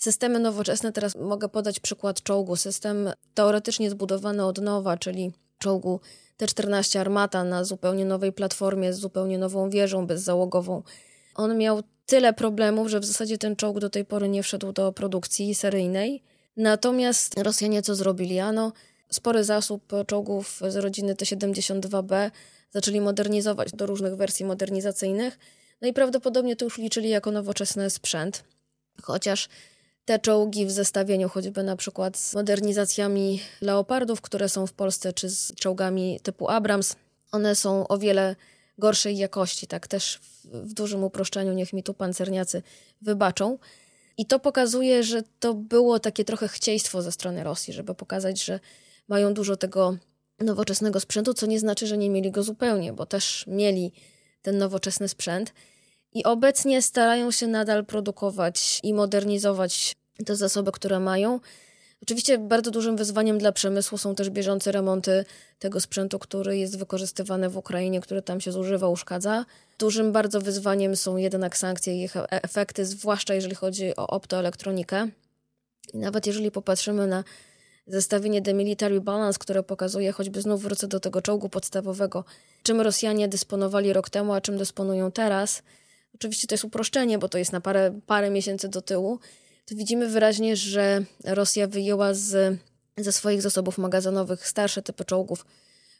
systemy 0.00 0.38
nowoczesne, 0.38 0.92
teraz 0.92 1.16
mogę 1.16 1.48
podać 1.48 1.80
przykład 1.80 2.22
czołgu, 2.22 2.56
system 2.56 3.10
teoretycznie 3.34 3.90
zbudowany 3.90 4.44
od 4.44 4.58
nowa, 4.58 4.96
czyli 4.96 5.32
czołgu 5.58 6.00
T-14 6.36 6.98
Armata 6.98 7.44
na 7.44 7.64
zupełnie 7.64 8.04
nowej 8.04 8.32
platformie, 8.32 8.92
z 8.92 8.98
zupełnie 8.98 9.38
nową 9.38 9.70
wieżą 9.70 10.06
bezzałogową. 10.06 10.82
On 11.34 11.58
miał 11.58 11.82
tyle 12.06 12.32
problemów, 12.32 12.88
że 12.88 13.00
w 13.00 13.04
zasadzie 13.04 13.38
ten 13.38 13.56
czołg 13.56 13.78
do 13.78 13.90
tej 13.90 14.04
pory 14.04 14.28
nie 14.28 14.42
wszedł 14.42 14.72
do 14.72 14.92
produkcji 14.92 15.54
seryjnej. 15.54 16.22
Natomiast 16.56 17.38
Rosjanie 17.38 17.82
co 17.82 17.94
zrobili? 17.94 18.38
Ano, 18.38 18.72
spory 19.10 19.44
zasób 19.44 19.92
czołgów 20.06 20.60
z 20.68 20.76
rodziny 20.76 21.16
T-72B 21.16 22.30
zaczęli 22.70 23.00
modernizować 23.00 23.72
do 23.72 23.86
różnych 23.86 24.16
wersji 24.16 24.46
modernizacyjnych. 24.46 25.38
No 25.80 25.88
i 25.88 25.92
prawdopodobnie 25.92 26.56
to 26.56 26.64
już 26.64 26.78
liczyli 26.78 27.08
jako 27.08 27.30
nowoczesny 27.30 27.90
sprzęt. 27.90 28.44
Chociaż 29.02 29.48
te 30.10 30.18
czołgi 30.18 30.66
w 30.66 30.70
zestawieniu 30.70 31.28
choćby 31.28 31.62
na 31.62 31.76
przykład 31.76 32.16
z 32.16 32.34
modernizacjami 32.34 33.40
Leopardów, 33.60 34.20
które 34.20 34.48
są 34.48 34.66
w 34.66 34.72
Polsce, 34.72 35.12
czy 35.12 35.28
z 35.28 35.54
czołgami 35.54 36.20
typu 36.22 36.48
Abrams, 36.48 36.96
one 37.32 37.54
są 37.54 37.88
o 37.88 37.98
wiele 37.98 38.36
gorszej 38.78 39.16
jakości, 39.16 39.66
tak 39.66 39.88
też 39.88 40.18
w, 40.44 40.74
dużym 40.74 41.04
uproszczeniu, 41.04 41.52
niech 41.52 41.72
mi 41.72 41.82
tu 41.82 41.94
pancerniacy 41.94 42.62
wybaczą. 43.02 43.58
I 44.18 44.26
to 44.26 44.38
pokazuje, 44.38 45.02
że 45.02 45.22
to 45.40 45.54
było 45.54 46.00
takie 46.00 46.24
trochę 46.24 46.48
chcieństwo 46.48 47.02
ze 47.02 47.12
strony 47.12 47.44
Rosji, 47.44 47.74
żeby 47.74 47.94
pokazać, 47.94 48.44
że 48.44 48.60
mają 49.08 49.34
dużo 49.34 49.56
tego 49.56 49.96
nowoczesnego 50.40 51.00
sprzętu, 51.00 51.34
co 51.34 51.46
nie 51.46 51.60
znaczy, 51.60 51.86
że 51.86 51.98
nie 51.98 52.10
mieli 52.10 52.30
go 52.30 52.42
zupełnie, 52.42 52.92
bo 52.92 53.06
też 53.06 53.44
mieli 53.46 53.92
ten 54.42 54.58
nowoczesny 54.58 55.08
sprzęt. 55.08 55.52
I 56.12 56.24
obecnie 56.24 56.82
starają 56.82 57.30
się 57.30 57.46
nadal 57.46 57.86
produkować 57.86 58.80
i 58.82 58.94
modernizować 58.94 59.99
te 60.24 60.36
zasoby, 60.36 60.72
które 60.72 61.00
mają. 61.00 61.40
Oczywiście 62.02 62.38
bardzo 62.38 62.70
dużym 62.70 62.96
wyzwaniem 62.96 63.38
dla 63.38 63.52
przemysłu 63.52 63.98
są 63.98 64.14
też 64.14 64.30
bieżące 64.30 64.72
remonty 64.72 65.24
tego 65.58 65.80
sprzętu, 65.80 66.18
który 66.18 66.58
jest 66.58 66.78
wykorzystywany 66.78 67.48
w 67.48 67.56
Ukrainie, 67.56 68.00
który 68.00 68.22
tam 68.22 68.40
się 68.40 68.52
zużywa, 68.52 68.88
uszkadza. 68.88 69.44
Dużym 69.78 70.12
bardzo 70.12 70.40
wyzwaniem 70.40 70.96
są 70.96 71.16
jednak 71.16 71.56
sankcje 71.56 71.96
i 71.96 72.02
ich 72.02 72.16
e- 72.16 72.28
efekty, 72.30 72.84
zwłaszcza 72.84 73.34
jeżeli 73.34 73.54
chodzi 73.54 73.96
o 73.96 74.06
optoelektronikę. 74.06 75.08
I 75.94 75.98
nawet 75.98 76.26
jeżeli 76.26 76.50
popatrzymy 76.50 77.06
na 77.06 77.24
zestawienie 77.86 78.42
The 78.42 78.54
Military 78.54 79.00
Balance, 79.00 79.38
które 79.38 79.62
pokazuje, 79.62 80.12
choćby 80.12 80.42
znów 80.42 80.62
wrócę 80.62 80.86
do 80.86 81.00
tego 81.00 81.22
czołgu 81.22 81.48
podstawowego, 81.48 82.24
czym 82.62 82.80
Rosjanie 82.80 83.28
dysponowali 83.28 83.92
rok 83.92 84.10
temu, 84.10 84.32
a 84.32 84.40
czym 84.40 84.58
dysponują 84.58 85.12
teraz. 85.12 85.62
Oczywiście 86.14 86.46
to 86.46 86.54
jest 86.54 86.64
uproszczenie, 86.64 87.18
bo 87.18 87.28
to 87.28 87.38
jest 87.38 87.52
na 87.52 87.60
parę, 87.60 88.00
parę 88.06 88.30
miesięcy 88.30 88.68
do 88.68 88.82
tyłu. 88.82 89.18
To 89.70 89.76
widzimy 89.76 90.08
wyraźnie, 90.08 90.56
że 90.56 91.04
Rosja 91.24 91.66
wyjęła 91.66 92.14
z, 92.14 92.58
ze 92.96 93.12
swoich 93.12 93.42
zasobów 93.42 93.78
magazynowych 93.78 94.48
starsze 94.48 94.82
typy 94.82 95.04
czołgów, 95.04 95.46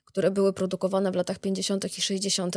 które 0.05 0.31
były 0.31 0.53
produkowane 0.53 1.13
w 1.13 1.15
latach 1.15 1.39
50. 1.39 1.99
i 1.99 2.03
60. 2.03 2.57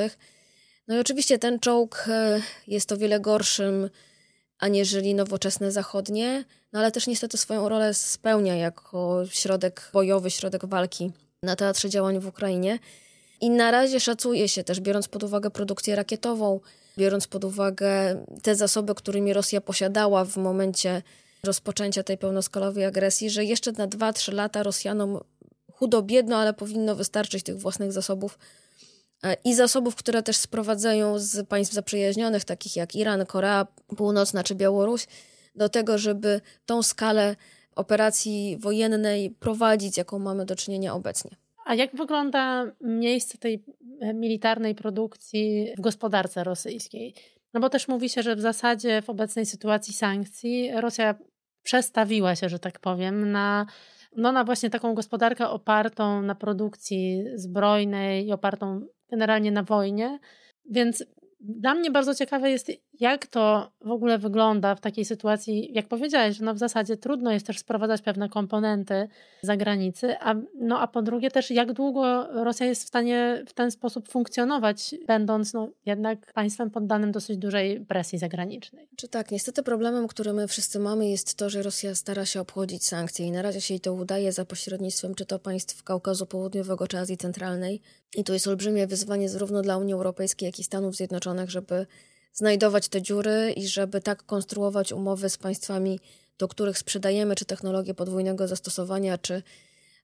No 0.87 0.95
i 0.95 0.99
oczywiście 0.99 1.39
ten 1.39 1.59
czołg 1.59 2.05
e, 2.07 2.41
jest 2.67 2.91
o 2.91 2.97
wiele 2.97 3.19
gorszym 3.19 3.89
aniżeli 4.59 5.15
nowoczesne 5.15 5.71
zachodnie, 5.71 6.45
no 6.73 6.79
ale 6.79 6.91
też 6.91 7.07
niestety 7.07 7.37
swoją 7.37 7.69
rolę 7.69 7.93
spełnia 7.93 8.55
jako 8.55 9.23
środek 9.29 9.89
bojowy, 9.93 10.31
środek 10.31 10.65
walki 10.65 11.11
na 11.43 11.55
teatrze 11.55 11.89
działań 11.89 12.19
w 12.19 12.27
Ukrainie. 12.27 12.79
I 13.41 13.49
na 13.49 13.71
razie 13.71 13.99
szacuje 13.99 14.49
się 14.49 14.63
też, 14.63 14.79
biorąc 14.79 15.07
pod 15.07 15.23
uwagę 15.23 15.49
produkcję 15.49 15.95
rakietową, 15.95 16.59
biorąc 16.97 17.27
pod 17.27 17.43
uwagę 17.43 18.25
te 18.41 18.55
zasoby, 18.55 18.95
którymi 18.95 19.33
Rosja 19.33 19.61
posiadała 19.61 20.25
w 20.25 20.37
momencie 20.37 21.01
rozpoczęcia 21.43 22.03
tej 22.03 22.17
pełnoskalowej 22.17 22.85
agresji, 22.85 23.29
że 23.29 23.45
jeszcze 23.45 23.71
na 23.71 23.87
2-3 23.87 24.33
lata 24.33 24.63
Rosjanom 24.63 25.19
chudo-biedno, 25.71 26.37
ale 26.37 26.53
powinno 26.53 26.95
wystarczyć 26.95 27.43
tych 27.43 27.59
własnych 27.59 27.91
zasobów 27.91 28.39
e, 29.23 29.37
i 29.45 29.55
zasobów, 29.55 29.95
które 29.95 30.23
też 30.23 30.37
sprowadzają 30.37 31.19
z 31.19 31.47
państw 31.47 31.73
zaprzyjaźnionych, 31.73 32.45
takich 32.45 32.75
jak 32.75 32.95
Iran, 32.95 33.25
Korea 33.25 33.67
Północna 33.97 34.43
czy 34.43 34.55
Białoruś, 34.55 35.07
do 35.55 35.69
tego, 35.69 35.97
żeby 35.97 36.41
tą 36.65 36.83
skalę 36.83 37.35
operacji 37.75 38.57
wojennej 38.59 39.31
prowadzić, 39.31 39.97
jaką 39.97 40.19
mamy 40.19 40.45
do 40.45 40.55
czynienia 40.55 40.93
obecnie. 40.93 41.42
A 41.65 41.75
jak 41.75 41.95
wygląda 41.95 42.71
miejsce 42.81 43.37
tej 43.37 43.63
e, 44.01 44.13
militarnej 44.13 44.75
produkcji 44.75 45.73
w 45.77 45.81
gospodarce 45.81 46.43
rosyjskiej? 46.43 47.15
No 47.53 47.59
bo 47.59 47.69
też 47.69 47.87
mówi 47.87 48.09
się, 48.09 48.23
że 48.23 48.35
w 48.35 48.41
zasadzie 48.41 49.01
w 49.01 49.09
obecnej 49.09 49.45
sytuacji 49.45 49.93
sankcji 49.93 50.71
Rosja 50.75 51.15
przestawiła 51.63 52.35
się, 52.35 52.49
że 52.49 52.59
tak 52.59 52.79
powiem, 52.79 53.31
na, 53.31 53.65
no 54.15 54.31
na 54.31 54.43
właśnie 54.43 54.69
taką 54.69 54.93
gospodarkę 54.93 55.49
opartą 55.49 56.21
na 56.21 56.35
produkcji 56.35 57.23
zbrojnej 57.35 58.27
i 58.27 58.31
opartą 58.31 58.81
generalnie 59.09 59.51
na 59.51 59.63
wojnie. 59.63 60.19
Więc 60.69 61.05
dla 61.39 61.73
mnie 61.73 61.91
bardzo 61.91 62.15
ciekawe 62.15 62.51
jest, 62.51 62.71
jak 62.99 63.27
to 63.27 63.71
w 63.81 63.91
ogóle 63.91 64.17
wygląda 64.17 64.75
w 64.75 64.81
takiej 64.81 65.05
sytuacji, 65.05 65.73
jak 65.73 65.87
powiedziałeś, 65.87 66.39
no 66.39 66.53
w 66.53 66.57
zasadzie 66.57 66.97
trudno 66.97 67.31
jest 67.31 67.47
też 67.47 67.59
sprowadzać 67.59 68.01
pewne 68.01 68.29
komponenty 68.29 69.07
z 69.41 69.47
zagranicy, 69.47 70.15
a, 70.19 70.35
no 70.59 70.79
a 70.79 70.87
po 70.87 71.01
drugie 71.01 71.31
też 71.31 71.51
jak 71.51 71.73
długo 71.73 72.27
Rosja 72.43 72.65
jest 72.65 72.83
w 72.83 72.87
stanie 72.87 73.43
w 73.47 73.53
ten 73.53 73.71
sposób 73.71 74.09
funkcjonować, 74.09 74.95
będąc 75.07 75.53
no 75.53 75.69
jednak 75.85 76.33
państwem 76.33 76.71
poddanym 76.71 77.11
dosyć 77.11 77.37
dużej 77.37 77.85
presji 77.85 78.19
zagranicznej. 78.19 78.89
Czy 78.95 79.07
tak, 79.07 79.31
niestety 79.31 79.63
problemem, 79.63 80.07
który 80.07 80.33
my 80.33 80.47
wszyscy 80.47 80.79
mamy 80.79 81.09
jest 81.09 81.35
to, 81.35 81.49
że 81.49 81.63
Rosja 81.63 81.95
stara 81.95 82.25
się 82.25 82.41
obchodzić 82.41 82.85
sankcje 82.85 83.25
i 83.25 83.31
na 83.31 83.41
razie 83.41 83.61
się 83.61 83.73
jej 83.73 83.81
to 83.81 83.93
udaje 83.93 84.31
za 84.31 84.45
pośrednictwem 84.45 85.15
czy 85.15 85.25
to 85.25 85.39
państw 85.39 85.83
Kaukazu 85.83 86.25
Południowego 86.25 86.87
czy 86.87 86.97
Azji 86.97 87.17
Centralnej. 87.17 87.81
I 88.15 88.23
to 88.23 88.33
jest 88.33 88.47
olbrzymie 88.47 88.87
wyzwanie 88.87 89.29
zarówno 89.29 89.61
dla 89.61 89.77
Unii 89.77 89.93
Europejskiej, 89.93 90.45
jak 90.45 90.59
i 90.59 90.63
Stanów 90.63 90.95
Zjednoczonych, 90.95 91.49
żeby 91.49 91.85
znajdować 92.33 92.87
te 92.87 93.01
dziury 93.01 93.53
i 93.55 93.67
żeby 93.67 94.01
tak 94.01 94.25
konstruować 94.25 94.91
umowy 94.91 95.29
z 95.29 95.37
państwami, 95.37 95.99
do 96.37 96.47
których 96.47 96.77
sprzedajemy 96.77 97.35
czy 97.35 97.45
technologie 97.45 97.93
podwójnego 97.93 98.47
zastosowania, 98.47 99.17
czy 99.17 99.43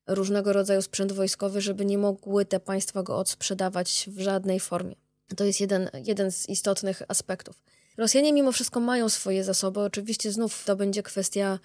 różnego 0.07 0.53
rodzaju 0.53 0.81
sprzęt 0.81 1.11
wojskowy, 1.11 1.61
żeby 1.61 1.85
nie 1.85 1.97
mogły 1.97 2.45
te 2.45 2.59
państwa 2.59 3.03
go 3.03 3.17
odsprzedawać 3.17 4.09
w 4.11 4.19
żadnej 4.19 4.59
formie. 4.59 4.95
To 5.35 5.43
jest 5.43 5.61
jeden, 5.61 5.89
jeden 6.05 6.31
z 6.31 6.49
istotnych 6.49 7.01
aspektów. 7.07 7.61
Rosjanie 7.97 8.33
mimo 8.33 8.51
wszystko 8.51 8.79
mają 8.79 9.09
swoje 9.09 9.43
zasoby. 9.43 9.79
Oczywiście 9.79 10.31
znów 10.31 10.63
to 10.65 10.75
będzie 10.75 11.03
kwestia 11.03 11.59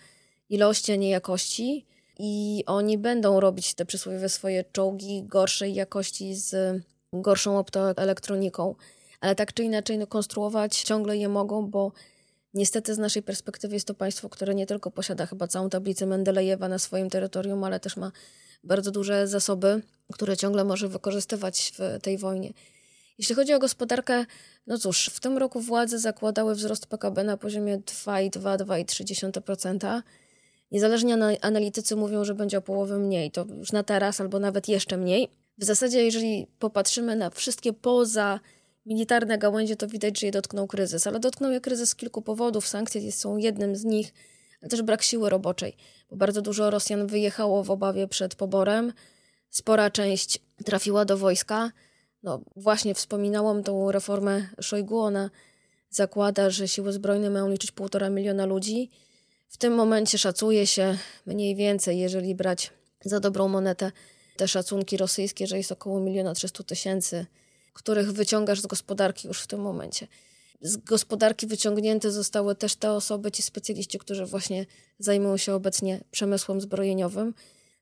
ilości, 0.49 0.92
a 0.92 0.97
nie 0.97 1.11
jakości. 1.11 1.87
I 2.18 2.64
oni 2.66 2.99
będą 2.99 3.40
robić 3.40 3.75
te 3.75 3.87
przysłowiowe 3.87 4.28
swoje 4.28 4.64
czołgi 4.73 5.23
gorszej 5.23 5.75
jakości 5.75 6.35
z 6.35 6.83
gorszą 7.12 7.59
optoelektroniką 7.59 8.75
ale 9.25 9.35
tak 9.35 9.52
czy 9.52 9.64
inaczej 9.64 9.99
no, 9.99 10.07
konstruować 10.07 10.83
ciągle 10.83 11.16
je 11.16 11.28
mogą, 11.28 11.66
bo 11.66 11.93
niestety 12.54 12.95
z 12.95 12.99
naszej 12.99 13.23
perspektywy 13.23 13.75
jest 13.75 13.87
to 13.87 13.95
państwo, 13.95 14.28
które 14.28 14.54
nie 14.54 14.66
tylko 14.66 14.90
posiada 14.90 15.26
chyba 15.26 15.49
całą 15.49 15.71
tablicę 15.71 16.07
Mendelejewa 16.07 16.69
na 16.69 16.78
swoim 16.78 17.11
terytorium, 17.11 17.64
ale 17.64 17.81
też 17.81 17.97
ma 17.97 18.12
bardzo 18.64 18.90
duże 18.90 19.28
zasoby, 19.28 19.83
które 20.12 20.37
ciągle 20.37 20.64
może 20.64 20.88
wykorzystywać 20.88 21.73
w 21.78 21.99
tej 22.02 22.19
wojnie. 22.19 22.52
Jeśli 23.19 23.35
chodzi 23.35 23.54
o 23.54 23.59
gospodarkę, 23.59 24.26
no 24.66 24.78
cóż, 24.78 25.11
w 25.14 25.21
tym 25.21 25.38
roku 25.38 25.61
władze 25.61 25.99
zakładały 25.99 26.54
wzrost 26.54 26.87
PKB 26.87 27.25
na 27.25 27.37
poziomie 27.37 27.78
2,2-2,3%. 27.78 30.02
Niezależnie 30.71 31.38
analitycy 31.40 31.97
mówią, 31.97 32.25
że 32.25 32.35
będzie 32.35 32.59
o 32.59 32.62
połowę 32.62 32.99
mniej, 32.99 33.31
to 33.31 33.47
już 33.59 33.73
na 33.73 33.83
teraz 33.83 34.21
albo 34.21 34.38
nawet 34.38 34.69
jeszcze 34.69 34.97
mniej. 34.97 35.28
W 35.59 35.64
zasadzie, 35.64 36.04
jeżeli 36.04 36.47
popatrzymy 36.59 37.16
na 37.16 37.31
wszystkie 37.31 37.73
poza 37.73 38.40
militarne 38.87 39.38
gałęzie, 39.38 39.76
to 39.76 39.87
widać, 39.87 40.21
że 40.21 40.26
je 40.26 40.33
dotknął 40.33 40.67
kryzys. 40.67 41.07
Ale 41.07 41.21
dotknął 41.21 41.53
je 41.53 41.61
kryzys 41.61 41.91
z 41.91 41.95
kilku 41.95 42.23
powodów. 42.23 42.69
Sankcje 42.69 43.12
są 43.12 43.37
jednym 43.37 43.76
z 43.76 43.85
nich, 43.85 44.12
ale 44.62 44.69
też 44.69 44.83
brak 44.83 45.03
siły 45.03 45.31
roboczej, 45.31 45.76
bo 46.11 46.17
bardzo 46.17 46.43
dużo 46.43 46.71
Rosjan 46.71 47.07
wyjechało 47.07 47.64
w 47.64 47.71
obawie 47.71 48.09
przed 48.09 48.35
poborem. 48.35 48.93
Spora 49.50 49.91
część 49.91 50.38
trafiła 50.64 51.05
do 51.05 51.19
wojska. 51.19 51.71
No, 52.23 52.41
właśnie 52.57 52.95
wspominałam 52.95 53.62
tą 53.62 53.93
reformę 53.93 54.49
Szojgu. 54.61 55.00
Ona 55.00 55.31
zakłada, 55.91 56.50
że 56.50 56.69
siły 56.69 56.93
zbrojne 56.93 57.31
mają 57.31 57.49
liczyć 57.49 57.73
półtora 57.73 58.11
miliona 58.11 58.47
ludzi. 58.47 58.91
W 59.49 59.57
tym 59.57 59.75
momencie 59.75 60.19
szacuje 60.19 60.67
się 60.67 60.99
mniej 61.26 61.57
więcej, 61.57 61.99
jeżeli 61.99 62.35
brać 62.35 62.73
za 63.05 63.21
dobrą 63.21 63.49
monetę, 63.49 63.93
te 64.37 64.49
szacunki 64.49 64.97
rosyjskie, 64.97 65.47
że 65.47 65.57
jest 65.57 65.73
około 65.73 66.00
miliona 66.00 66.35
300 66.35 66.64
tysięcy, 66.64 67.26
których 67.75 68.12
wyciągasz 68.12 68.61
z 68.61 68.66
gospodarki 68.66 69.28
już 69.28 69.40
w 69.40 69.47
tym 69.47 69.61
momencie. 69.61 70.07
Z 70.61 70.76
gospodarki 70.76 71.47
wyciągnięte 71.47 72.11
zostały 72.11 72.54
też 72.54 72.75
te 72.75 72.93
osoby, 72.93 73.33
ci 73.33 73.43
specjaliści, 73.43 73.99
którzy 73.99 74.26
właśnie 74.26 74.66
zajmują 74.99 75.37
się 75.37 75.54
obecnie 75.54 76.04
przemysłem 76.11 76.61
zbrojeniowym. 76.61 77.35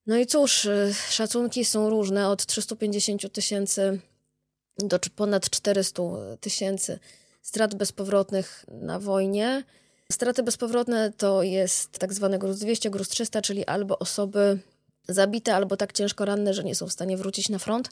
No 0.06 0.16
i 0.16 0.26
cóż, 0.26 0.64
y, 0.64 0.94
szacunki 1.10 1.64
są 1.64 1.90
różne, 1.90 2.28
od 2.28 2.46
350 2.46 3.32
tysięcy 3.32 4.00
do 4.78 4.98
ponad 5.16 5.50
400 5.50 6.02
tysięcy 6.40 6.98
strat 7.42 7.74
bezpowrotnych 7.74 8.64
na 8.68 8.98
wojnie. 8.98 9.64
Straty 10.12 10.42
bezpowrotne 10.42 11.12
to 11.16 11.42
jest 11.42 11.98
tak 11.98 12.12
zwany 12.12 12.38
gruz 12.38 12.58
200, 12.58 12.90
gruz 12.90 13.08
300, 13.08 13.42
czyli 13.42 13.66
albo 13.66 13.98
osoby 13.98 14.58
zabite, 15.08 15.54
albo 15.54 15.76
tak 15.76 15.92
ciężko 15.92 16.24
ranne, 16.24 16.54
że 16.54 16.64
nie 16.64 16.74
są 16.74 16.86
w 16.86 16.92
stanie 16.92 17.16
wrócić 17.16 17.48
na 17.48 17.58
front. 17.58 17.90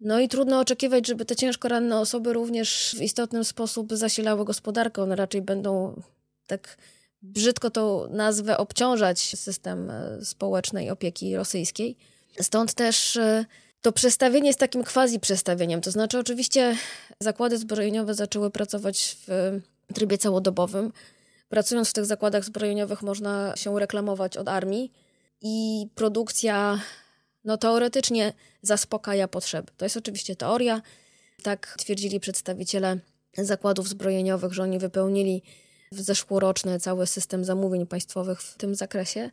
No 0.00 0.20
i 0.20 0.28
trudno 0.28 0.60
oczekiwać, 0.60 1.06
żeby 1.06 1.24
te 1.24 1.36
ciężko 1.36 1.68
ranne 1.68 2.00
osoby 2.00 2.32
również 2.32 2.96
w 2.98 3.02
istotny 3.02 3.44
sposób 3.44 3.92
zasilały 3.92 4.44
gospodarkę. 4.44 5.02
One 5.02 5.16
raczej 5.16 5.42
będą 5.42 6.02
tak 6.46 6.76
brzydko 7.22 7.70
tą 7.70 8.08
nazwę 8.08 8.58
obciążać 8.58 9.20
system 9.20 9.90
e, 9.90 10.24
społecznej 10.24 10.90
opieki 10.90 11.36
rosyjskiej. 11.36 11.96
Stąd 12.40 12.74
też 12.74 13.16
e, 13.16 13.44
to 13.80 13.92
przestawienie 13.92 14.46
jest 14.46 14.58
takim 14.58 14.84
quasi 14.84 15.20
przestawieniem. 15.20 15.80
To 15.80 15.90
znaczy, 15.90 16.18
oczywiście 16.18 16.76
zakłady 17.20 17.58
zbrojeniowe 17.58 18.14
zaczęły 18.14 18.50
pracować 18.50 19.16
w 19.26 19.60
trybie 19.94 20.18
całodobowym. 20.18 20.92
Pracując 21.48 21.90
w 21.90 21.92
tych 21.92 22.06
zakładach 22.06 22.44
zbrojeniowych, 22.44 23.02
można 23.02 23.56
się 23.56 23.78
reklamować 23.78 24.36
od 24.36 24.48
armii 24.48 24.92
i 25.40 25.86
produkcja 25.94 26.80
no, 27.44 27.56
teoretycznie 27.56 28.32
zaspokaja 28.62 29.28
potrzeby. 29.28 29.72
To 29.76 29.84
jest 29.84 29.96
oczywiście 29.96 30.36
teoria. 30.36 30.82
Tak 31.42 31.74
twierdzili 31.78 32.20
przedstawiciele 32.20 32.98
zakładów 33.38 33.88
zbrojeniowych, 33.88 34.52
że 34.52 34.62
oni 34.62 34.78
wypełnili 34.78 35.42
w 35.92 36.00
zeszłoroczny 36.00 36.80
cały 36.80 37.06
system 37.06 37.44
zamówień 37.44 37.86
państwowych 37.86 38.42
w 38.42 38.56
tym 38.56 38.74
zakresie. 38.74 39.30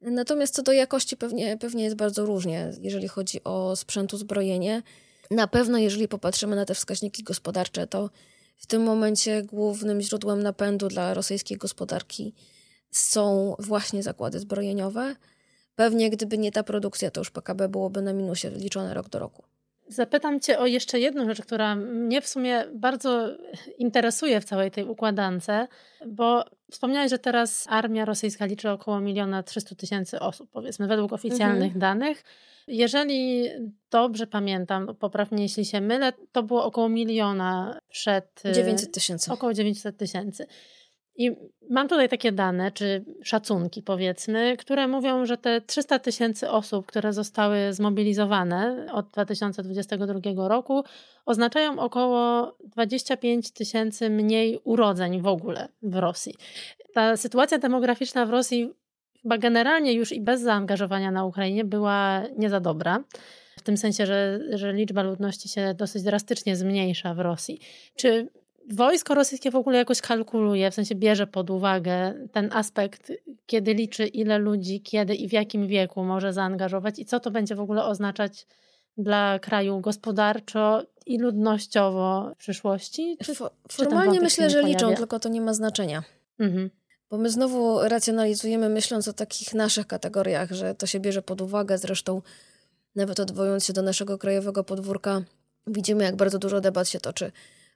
Natomiast 0.00 0.54
co 0.54 0.62
do 0.62 0.72
jakości 0.72 1.16
pewnie, 1.16 1.56
pewnie 1.58 1.84
jest 1.84 1.96
bardzo 1.96 2.26
różnie, 2.26 2.72
jeżeli 2.80 3.08
chodzi 3.08 3.44
o 3.44 3.76
sprzęt 3.76 4.14
uzbrojenie. 4.14 4.82
Na 5.30 5.46
pewno, 5.46 5.78
jeżeli 5.78 6.08
popatrzymy 6.08 6.56
na 6.56 6.64
te 6.64 6.74
wskaźniki 6.74 7.22
gospodarcze, 7.22 7.86
to 7.86 8.10
w 8.56 8.66
tym 8.66 8.82
momencie 8.82 9.42
głównym 9.42 10.00
źródłem 10.00 10.42
napędu 10.42 10.88
dla 10.88 11.14
rosyjskiej 11.14 11.58
gospodarki 11.58 12.34
są 12.90 13.54
właśnie 13.58 14.02
zakłady 14.02 14.38
zbrojeniowe. 14.38 15.16
Pewnie 15.76 16.10
gdyby 16.10 16.38
nie 16.38 16.52
ta 16.52 16.62
produkcja, 16.62 17.10
to 17.10 17.20
już 17.20 17.30
PKB 17.30 17.68
byłoby 17.68 18.02
na 18.02 18.12
minusie 18.12 18.50
liczone 18.50 18.94
rok 18.94 19.08
do 19.08 19.18
roku. 19.18 19.42
Zapytam 19.88 20.40
Cię 20.40 20.58
o 20.58 20.66
jeszcze 20.66 21.00
jedną 21.00 21.28
rzecz, 21.28 21.42
która 21.42 21.76
mnie 21.76 22.20
w 22.20 22.28
sumie 22.28 22.64
bardzo 22.74 23.28
interesuje 23.78 24.40
w 24.40 24.44
całej 24.44 24.70
tej 24.70 24.84
układance, 24.84 25.46
bo 26.06 26.44
wspomniałeś, 26.70 27.10
że 27.10 27.18
teraz 27.18 27.66
armia 27.68 28.04
rosyjska 28.04 28.46
liczy 28.46 28.70
około 28.70 29.00
miliona 29.00 29.42
trzystu 29.42 29.74
tysięcy 29.74 30.20
osób, 30.20 30.50
powiedzmy, 30.50 30.86
według 30.86 31.12
oficjalnych 31.12 31.74
mhm. 31.74 31.80
danych. 31.80 32.24
Jeżeli 32.66 33.48
dobrze 33.90 34.26
pamiętam, 34.26 34.96
poprawnie 34.98 35.42
jeśli 35.42 35.64
się 35.64 35.80
mylę, 35.80 36.12
to 36.32 36.42
było 36.42 36.64
około 36.64 36.88
miliona 36.88 37.78
przed... 37.88 38.42
900 38.54 38.92
tysięcy. 38.94 39.32
Około 39.32 39.54
900 39.54 39.96
tysięcy. 39.96 40.46
I 41.16 41.36
mam 41.70 41.88
tutaj 41.88 42.08
takie 42.08 42.32
dane, 42.32 42.72
czy 42.72 43.04
szacunki 43.22 43.82
powiedzmy, 43.82 44.56
które 44.56 44.88
mówią, 44.88 45.26
że 45.26 45.36
te 45.36 45.60
300 45.60 45.98
tysięcy 45.98 46.50
osób, 46.50 46.86
które 46.86 47.12
zostały 47.12 47.72
zmobilizowane 47.72 48.86
od 48.92 49.10
2022 49.10 50.48
roku, 50.48 50.84
oznaczają 51.26 51.78
około 51.78 52.54
25 52.64 53.50
tysięcy 53.50 54.10
mniej 54.10 54.60
urodzeń 54.64 55.20
w 55.20 55.26
ogóle 55.26 55.68
w 55.82 55.94
Rosji. 55.94 56.34
Ta 56.94 57.16
sytuacja 57.16 57.58
demograficzna 57.58 58.26
w 58.26 58.30
Rosji 58.30 58.72
chyba 59.22 59.38
generalnie 59.38 59.92
już 59.92 60.12
i 60.12 60.20
bez 60.20 60.40
zaangażowania 60.40 61.10
na 61.10 61.24
Ukrainie 61.24 61.64
była 61.64 62.22
nie 62.38 62.50
za 62.50 62.60
dobra. 62.60 63.04
W 63.56 63.62
tym 63.62 63.76
sensie, 63.76 64.06
że, 64.06 64.40
że 64.52 64.72
liczba 64.72 65.02
ludności 65.02 65.48
się 65.48 65.74
dosyć 65.74 66.02
drastycznie 66.02 66.56
zmniejsza 66.56 67.14
w 67.14 67.18
Rosji. 67.18 67.60
Czy 67.96 68.28
wojsko 68.72 69.14
rosyjskie 69.14 69.50
w 69.50 69.56
ogóle 69.56 69.78
jakoś 69.78 70.00
kalkuluje, 70.00 70.70
w 70.70 70.74
sensie 70.74 70.94
bierze 70.94 71.26
pod 71.26 71.50
uwagę 71.50 72.14
ten 72.32 72.50
aspekt, 72.52 73.12
kiedy 73.46 73.74
liczy, 73.74 74.06
ile 74.06 74.38
ludzi, 74.38 74.82
kiedy 74.82 75.14
i 75.14 75.28
w 75.28 75.32
jakim 75.32 75.66
wieku 75.66 76.04
może 76.04 76.32
zaangażować 76.32 76.98
i 76.98 77.04
co 77.04 77.20
to 77.20 77.30
będzie 77.30 77.54
w 77.54 77.60
ogóle 77.60 77.84
oznaczać 77.84 78.46
dla 78.98 79.38
kraju 79.38 79.80
gospodarczo 79.80 80.82
i 81.06 81.18
ludnościowo 81.18 82.30
w 82.34 82.38
przyszłości? 82.38 83.16
Czy, 83.24 83.34
Formalnie 83.70 84.18
czy 84.18 84.24
myślę, 84.24 84.50
że 84.50 84.60
pojawia? 84.60 84.72
liczą, 84.72 84.94
tylko 84.94 85.20
to 85.20 85.28
nie 85.28 85.40
ma 85.40 85.54
znaczenia. 85.54 86.02
Mhm. 86.38 86.70
Bo 87.10 87.18
my 87.18 87.30
znowu 87.30 87.88
racjonalizujemy, 87.88 88.68
myśląc 88.68 89.08
o 89.08 89.12
takich 89.12 89.54
naszych 89.54 89.86
kategoriach, 89.86 90.50
że 90.50 90.74
to 90.74 90.86
się 90.86 91.00
bierze 91.00 91.22
pod 91.22 91.40
uwagę. 91.40 91.78
Zresztą, 91.78 92.22
nawet 92.94 93.20
odwołując 93.20 93.64
się 93.64 93.72
do 93.72 93.82
naszego 93.82 94.18
krajowego 94.18 94.64
podwórka, 94.64 95.22
widzimy, 95.66 96.04
jak 96.04 96.16
bardzo 96.16 96.38
dużo 96.38 96.60
debat 96.60 96.88
się 96.88 97.00
toczy 97.00 97.32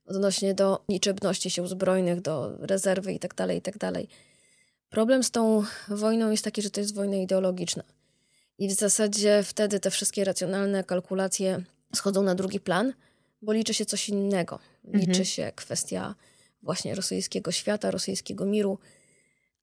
odnośnie 0.09 0.55
do 0.55 0.85
liczebności 0.89 1.51
sił 1.51 1.67
zbrojnych, 1.67 2.21
do 2.21 2.57
rezerwy 2.59 3.13
itd., 3.13 3.35
tak 3.35 3.51
itd. 3.51 3.93
Tak 3.93 4.05
Problem 4.91 5.23
z 5.23 5.31
tą 5.31 5.65
wojną 5.89 6.31
jest 6.31 6.45
taki, 6.45 6.63
że 6.63 6.71
to 6.71 6.81
jest 6.81 6.95
wojna 6.95 7.17
ideologiczna. 7.17 7.83
I 8.59 8.69
w 8.69 8.73
zasadzie 8.73 9.43
wtedy 9.43 9.81
te 9.81 9.91
wszystkie 9.91 10.25
racjonalne 10.25 10.85
kalkulacje 10.85 11.65
schodzą 11.95 12.23
na 12.23 12.35
drugi 12.35 12.61
plan, 12.61 12.93
bo 13.43 13.53
liczy 13.53 13.75
się 13.75 13.87
coś 13.87 14.09
innego. 14.09 14.59
Liczy 14.85 15.09
mhm. 15.09 15.25
się 15.25 15.53
kwestia 15.55 16.15
właśnie 16.63 16.95
rosyjskiego 16.95 17.53
świata, 17.53 17.91
rosyjskiego 17.91 18.47
miru, 18.47 18.79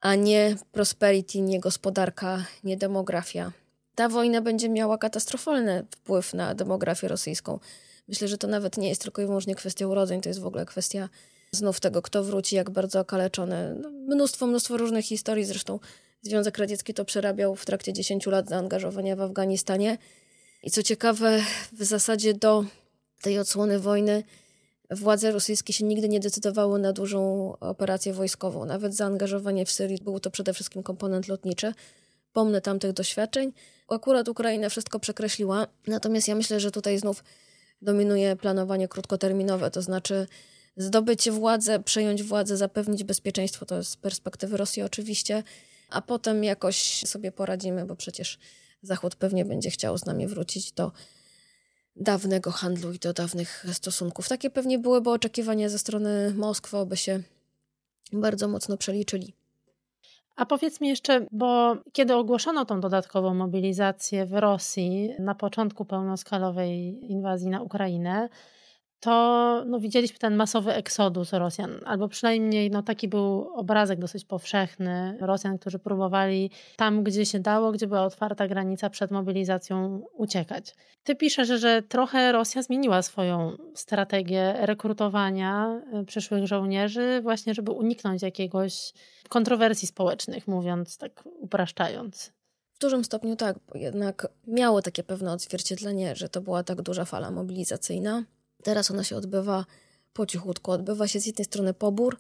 a 0.02 0.16
nie 0.16 0.56
prosperity, 0.72 1.42
nie 1.42 1.60
gospodarka, 1.60 2.46
nie 2.64 2.78
demografia. 2.78 3.52
Ta 3.96 4.10
wojna 4.10 4.42
będzie 4.42 4.70
miała 4.70 4.98
katastrofalny 4.98 5.86
wpływ 5.92 6.34
na 6.34 6.56
demografię 6.56 7.08
rosyjską. 7.08 7.60
Myślę, 8.08 8.28
że 8.28 8.38
to 8.38 8.48
nawet 8.48 8.78
nie 8.78 8.90
jest 8.90 9.02
tylko 9.02 9.22
i 9.22 9.26
wyłącznie 9.26 9.56
kwestia 9.56 9.88
urodzeń, 9.88 10.22
to 10.22 10.30
jest 10.30 10.40
w 10.40 10.46
ogóle 10.46 10.66
kwestia 10.66 11.10
znów 11.52 11.80
tego, 11.80 12.02
kto 12.02 12.24
wróci, 12.24 12.56
jak 12.56 12.70
bardzo 12.70 13.00
okaleczony. 13.00 13.76
No, 13.82 13.90
mnóstwo, 13.90 14.48
mnóstwo 14.48 14.78
różnych 14.78 15.06
historii. 15.06 15.46
Zresztą 15.46 15.80
Związek 16.22 16.58
Radziecki 16.58 16.94
to 16.94 17.06
przerabiał 17.06 17.56
w 17.56 17.66
trakcie 17.66 17.94
10 17.94 18.26
lat 18.26 18.50
zaangażowania 18.50 19.16
w 19.16 19.22
Afganistanie. 19.22 19.98
I 20.64 20.72
co 20.72 20.84
ciekawe, 20.84 21.42
w 21.72 21.84
zasadzie 21.84 22.34
do 22.34 22.66
tej 23.22 23.40
odsłony 23.40 23.80
wojny 23.80 24.24
władze 24.92 25.32
rosyjskie 25.32 25.74
się 25.74 25.86
nigdy 25.86 26.10
nie 26.10 26.20
decydowały 26.20 26.80
na 26.80 26.94
dużą 26.94 27.52
operację 27.60 28.14
wojskową. 28.14 28.66
Nawet 28.66 28.96
zaangażowanie 28.96 29.66
w 29.66 29.72
Syrii 29.72 29.98
był 30.04 30.20
to 30.20 30.32
przede 30.32 30.54
wszystkim 30.54 30.84
komponent 30.84 31.28
lotniczy. 31.28 31.74
Pomnę 32.34 32.62
tamtych 32.62 32.94
doświadczeń. 32.94 33.54
Akurat 33.90 34.30
Ukraina 34.30 34.70
wszystko 34.70 35.00
przekreśliła, 35.00 35.68
natomiast 35.88 36.28
ja 36.28 36.36
myślę, 36.36 36.60
że 36.60 36.72
tutaj 36.72 37.00
znów 37.00 37.24
dominuje 37.82 38.36
planowanie 38.36 38.88
krótkoterminowe, 38.88 39.72
to 39.72 39.82
znaczy 39.82 40.28
zdobyć 40.78 41.30
władzę, 41.30 41.80
przejąć 41.80 42.24
władzę, 42.24 42.58
zapewnić 42.58 43.04
bezpieczeństwo, 43.04 43.66
to 43.66 43.84
z 43.84 43.96
perspektywy 43.96 44.58
Rosji 44.58 44.82
oczywiście, 44.82 45.44
a 45.90 46.02
potem 46.02 46.44
jakoś 46.44 47.04
sobie 47.06 47.32
poradzimy, 47.32 47.86
bo 47.86 47.96
przecież 47.96 48.40
Zachód 48.82 49.16
pewnie 49.16 49.46
będzie 49.46 49.70
chciał 49.70 49.98
z 49.98 50.06
nami 50.06 50.28
wrócić 50.28 50.72
do 50.72 50.92
dawnego 51.96 52.52
handlu 52.52 52.94
i 52.94 53.00
do 53.00 53.14
dawnych 53.14 53.66
stosunków. 53.74 54.28
Takie 54.28 54.50
pewnie 54.50 54.80
byłyby 54.80 55.10
oczekiwania 55.10 55.70
ze 55.70 55.80
strony 55.80 56.34
Moskwy, 56.36 56.78
aby 56.78 56.98
się 56.98 57.24
bardzo 58.14 58.48
mocno 58.48 58.78
przeliczyli. 58.78 59.34
A 60.36 60.46
powiedz 60.46 60.82
mi 60.82 60.88
jeszcze, 60.88 61.26
bo 61.32 61.78
kiedy 61.94 62.16
ogłoszono 62.16 62.66
tą 62.66 62.80
dodatkową 62.80 63.34
mobilizację 63.34 64.26
w 64.26 64.34
Rosji 64.34 65.14
na 65.20 65.36
początku 65.36 65.86
pełnoskalowej 65.86 67.06
inwazji 67.12 67.50
na 67.50 67.62
Ukrainę, 67.62 68.30
to 69.00 69.64
no, 69.66 69.80
widzieliśmy 69.80 70.18
ten 70.18 70.36
masowy 70.36 70.74
eksodus 70.74 71.34
Rosjan, 71.34 71.72
albo 71.86 72.08
przynajmniej 72.08 72.72
no, 72.72 72.84
taki 72.84 73.08
był 73.08 73.50
obrazek 73.54 74.00
dosyć 74.00 74.26
powszechny 74.26 75.18
Rosjan, 75.22 75.58
którzy 75.58 75.80
próbowali 75.80 76.52
tam, 76.76 77.04
gdzie 77.04 77.26
się 77.26 77.40
dało, 77.40 77.72
gdzie 77.72 77.88
była 77.88 78.04
otwarta 78.04 78.48
granica 78.48 78.90
przed 78.90 79.12
mobilizacją, 79.12 80.02
uciekać. 80.14 80.76
Ty 81.04 81.16
piszesz, 81.16 81.48
że 81.48 81.82
trochę 81.82 82.32
Rosja 82.32 82.62
zmieniła 82.62 83.02
swoją 83.02 83.58
strategię 83.74 84.54
rekrutowania 84.60 85.82
y, 86.02 86.06
przyszłych 86.06 86.48
żołnierzy, 86.48 87.20
właśnie 87.24 87.54
żeby 87.54 87.72
uniknąć 87.72 88.22
jakiegoś 88.22 88.94
kontrowersji 89.30 89.88
społecznych, 89.88 90.48
mówiąc 90.48 90.98
tak 90.98 91.24
upraszczając. 91.40 92.32
W 92.74 92.80
dużym 92.80 93.06
stopniu 93.06 93.36
tak, 93.36 93.60
bo 93.68 93.78
jednak 93.78 94.28
miało 94.48 94.82
takie 94.82 95.04
pewne 95.04 95.32
odzwierciedlenie, 95.32 96.16
że 96.16 96.30
to 96.30 96.42
była 96.42 96.64
tak 96.64 96.82
duża 96.82 97.06
fala 97.06 97.32
mobilizacyjna. 97.32 98.24
Teraz 98.66 98.92
ona 98.92 99.04
się 99.04 99.16
odbywa 99.16 99.66
po 100.14 100.26
cichutku. 100.26 100.72
Odbywa 100.72 101.08
się 101.08 101.20
z 101.20 101.26
jednej 101.26 101.46
strony 101.46 101.74
pobór 101.74 102.20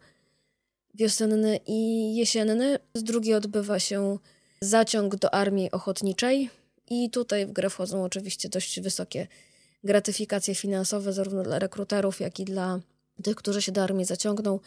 wiosenny 0.94 1.60
i 1.68 1.80
jesienny, 2.16 2.80
z 2.94 3.04
drugiej 3.04 3.34
odbywa 3.36 3.80
się 3.80 4.18
zaciąg 4.62 5.16
do 5.16 5.34
armii 5.34 5.72
ochotniczej 5.72 6.50
I 6.90 7.10
tutaj 7.10 7.46
w 7.46 7.52
grę 7.52 7.70
wchodzą 7.70 8.04
oczywiście 8.04 8.50
dość 8.50 8.80
wysokie 8.80 9.28
gratyfikacje 9.84 10.56
finansowe, 10.56 11.14
zarówno 11.14 11.44
dla 11.44 11.60
rekruterów, 11.60 12.20
jak 12.20 12.40
i 12.40 12.46
dla 12.46 12.80
tych, 13.24 13.36
którzy 13.36 13.62
się 13.62 13.72
do 13.72 13.84
armii 13.84 14.06
zaciągną. 14.06 14.60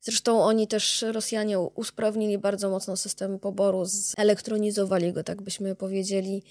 Zresztą 0.00 0.42
oni 0.42 0.68
też, 0.68 1.04
Rosjanie, 1.12 1.58
usprawnili 1.58 2.38
bardzo 2.38 2.70
mocno 2.70 2.96
system 2.96 3.38
poboru, 3.38 3.84
zelektronizowali 3.84 5.12
go, 5.12 5.24
tak 5.24 5.42
byśmy 5.42 5.74
powiedzieli. 5.74 6.42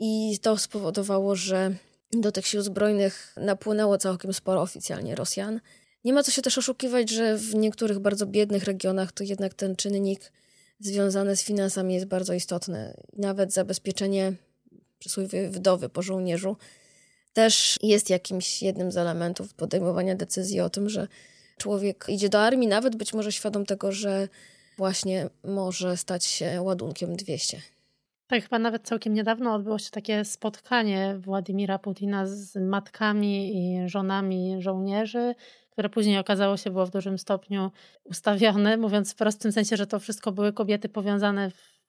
I 0.00 0.38
to 0.42 0.58
spowodowało, 0.58 1.36
że 1.36 1.74
do 2.12 2.32
tych 2.32 2.46
sił 2.46 2.62
zbrojnych 2.62 3.34
napłynęło 3.36 3.98
całkiem 3.98 4.32
sporo 4.32 4.62
oficjalnie 4.62 5.14
Rosjan. 5.14 5.60
Nie 6.04 6.12
ma 6.12 6.22
co 6.22 6.30
się 6.30 6.42
też 6.42 6.58
oszukiwać, 6.58 7.10
że 7.10 7.36
w 7.36 7.54
niektórych 7.54 7.98
bardzo 7.98 8.26
biednych 8.26 8.64
regionach 8.64 9.12
to 9.12 9.24
jednak 9.24 9.54
ten 9.54 9.76
czynnik 9.76 10.32
związany 10.80 11.36
z 11.36 11.42
finansami 11.42 11.94
jest 11.94 12.06
bardzo 12.06 12.34
istotny. 12.34 12.94
Nawet 13.12 13.52
zabezpieczenie 13.52 14.32
przysłowiowej 14.98 15.50
wdowy 15.50 15.88
po 15.88 16.02
żołnierzu 16.02 16.56
też 17.32 17.78
jest 17.82 18.10
jakimś 18.10 18.62
jednym 18.62 18.92
z 18.92 18.96
elementów 18.96 19.54
podejmowania 19.54 20.16
decyzji 20.16 20.60
o 20.60 20.70
tym, 20.70 20.88
że 20.88 21.08
człowiek 21.58 22.04
idzie 22.08 22.28
do 22.28 22.40
armii, 22.40 22.68
nawet 22.68 22.96
być 22.96 23.12
może 23.12 23.32
świadom 23.32 23.66
tego, 23.66 23.92
że 23.92 24.28
właśnie 24.78 25.30
może 25.44 25.96
stać 25.96 26.24
się 26.24 26.62
ładunkiem 26.62 27.16
200. 27.16 27.60
Tak, 28.30 28.42
chyba 28.42 28.58
nawet 28.58 28.82
całkiem 28.82 29.14
niedawno 29.14 29.54
odbyło 29.54 29.78
się 29.78 29.90
takie 29.90 30.24
spotkanie 30.24 31.16
Władimira 31.18 31.78
Putina 31.78 32.26
z 32.26 32.56
matkami 32.56 33.56
i 33.56 33.88
żonami 33.88 34.56
żołnierzy, 34.58 35.34
które 35.70 35.88
później 35.88 36.18
okazało 36.18 36.56
się 36.56 36.70
było 36.70 36.86
w 36.86 36.90
dużym 36.90 37.18
stopniu 37.18 37.70
ustawione, 38.04 38.76
mówiąc 38.76 39.12
w 39.12 39.16
prostym 39.16 39.52
sensie, 39.52 39.76
że 39.76 39.86
to 39.86 40.00
wszystko 40.00 40.32
były 40.32 40.52
kobiety 40.52 40.88
powiązane 40.88 41.50
w 41.50 41.80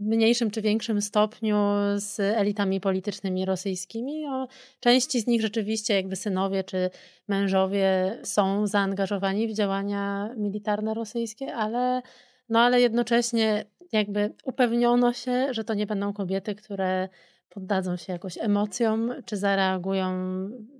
mniejszym 0.00 0.50
czy 0.50 0.62
większym 0.62 1.02
stopniu 1.02 1.56
z 1.96 2.20
elitami 2.20 2.80
politycznymi 2.80 3.44
rosyjskimi. 3.44 4.26
O 4.28 4.48
części 4.80 5.20
z 5.20 5.26
nich 5.26 5.42
rzeczywiście 5.42 5.94
jakby 5.94 6.16
synowie 6.16 6.64
czy 6.64 6.90
mężowie 7.28 8.18
są 8.22 8.66
zaangażowani 8.66 9.48
w 9.48 9.54
działania 9.54 10.34
militarne 10.36 10.94
rosyjskie, 10.94 11.54
ale, 11.54 12.02
no 12.48 12.60
ale 12.60 12.80
jednocześnie 12.80 13.64
jakby 13.92 14.34
upewniono 14.44 15.12
się, 15.12 15.54
że 15.54 15.64
to 15.64 15.74
nie 15.74 15.86
będą 15.86 16.12
kobiety, 16.12 16.54
które 16.54 17.08
poddadzą 17.48 17.96
się 17.96 18.12
jakoś 18.12 18.38
emocjom, 18.38 19.14
czy 19.24 19.36
zareagują 19.36 20.10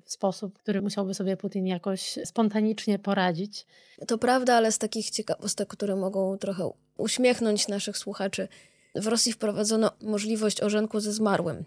w 0.05 0.13
sposób, 0.13 0.59
który 0.59 0.83
musiałby 0.83 1.15
sobie 1.15 1.37
Putin 1.37 1.67
jakoś 1.67 2.19
spontanicznie 2.25 2.99
poradzić. 2.99 3.67
To 4.07 4.19
prawda, 4.19 4.55
ale 4.55 4.73
z 4.73 4.79
takich 4.79 5.11
ciekawostek, 5.11 5.69
które 5.69 5.97
mogą 5.97 6.39
trochę 6.39 6.71
uśmiechnąć 6.97 7.69
naszych 7.69 7.99
słuchaczy, 7.99 8.49
w 8.95 9.07
Rosji 9.07 9.33
wprowadzono 9.33 9.91
możliwość 10.01 10.63
orzenku 10.63 11.01
ze 11.01 11.13
zmarłym. 11.13 11.65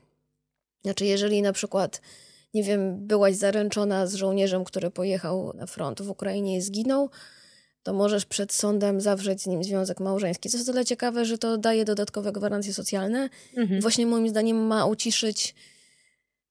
Znaczy, 0.84 1.06
jeżeli 1.06 1.42
na 1.42 1.54
przykład, 1.54 2.02
nie 2.54 2.64
wiem, 2.64 3.08
byłaś 3.08 3.36
zaręczona 3.36 4.08
z 4.08 4.16
żołnierzem, 4.16 4.64
który 4.64 4.92
pojechał 4.92 5.54
na 5.56 5.66
front 5.66 6.02
w 6.02 6.10
Ukrainie 6.10 6.58
i 6.58 6.62
zginął, 6.62 7.10
to 7.84 7.94
możesz 7.94 8.26
przed 8.26 8.54
sądem 8.54 9.02
zawrzeć 9.02 9.42
z 9.42 9.48
nim 9.48 9.64
związek 9.64 10.00
małżeński. 10.00 10.50
Co 10.50 10.58
jest 10.58 10.70
tyle 10.70 10.86
ciekawe, 10.86 11.26
że 11.26 11.38
to 11.38 11.58
daje 11.58 11.86
dodatkowe 11.86 12.32
gwarancje 12.32 12.74
socjalne. 12.74 13.30
Mhm. 13.58 13.82
Właśnie 13.82 14.06
moim 14.06 14.30
zdaniem 14.30 14.68
ma 14.68 14.86
uciszyć, 14.86 15.56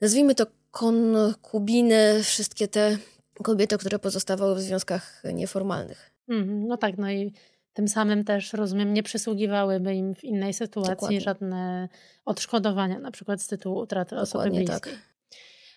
nazwijmy 0.00 0.34
to 0.34 0.46
konkubiny, 0.70 2.22
wszystkie 2.22 2.68
te 2.68 2.98
kobiety, 3.42 3.78
które 3.78 3.98
pozostawały 3.98 4.54
w 4.54 4.60
związkach 4.60 5.22
nieformalnych. 5.34 6.10
Mhm. 6.28 6.66
No 6.66 6.76
tak, 6.76 6.98
no 6.98 7.10
i 7.10 7.32
tym 7.72 7.88
samym 7.88 8.24
też, 8.24 8.52
rozumiem, 8.52 8.94
nie 8.94 9.02
przysługiwałyby 9.02 9.94
im 9.94 10.14
w 10.14 10.24
innej 10.24 10.54
sytuacji 10.54 10.94
Dokładnie. 10.94 11.20
żadne 11.20 11.88
odszkodowania, 12.24 12.98
na 12.98 13.10
przykład 13.10 13.42
z 13.42 13.46
tytułu 13.46 13.78
utraty 13.78 14.16
Dokładnie 14.16 14.22
osoby 14.22 14.64
bliskiej. 14.64 14.92
Tak. 14.92 14.98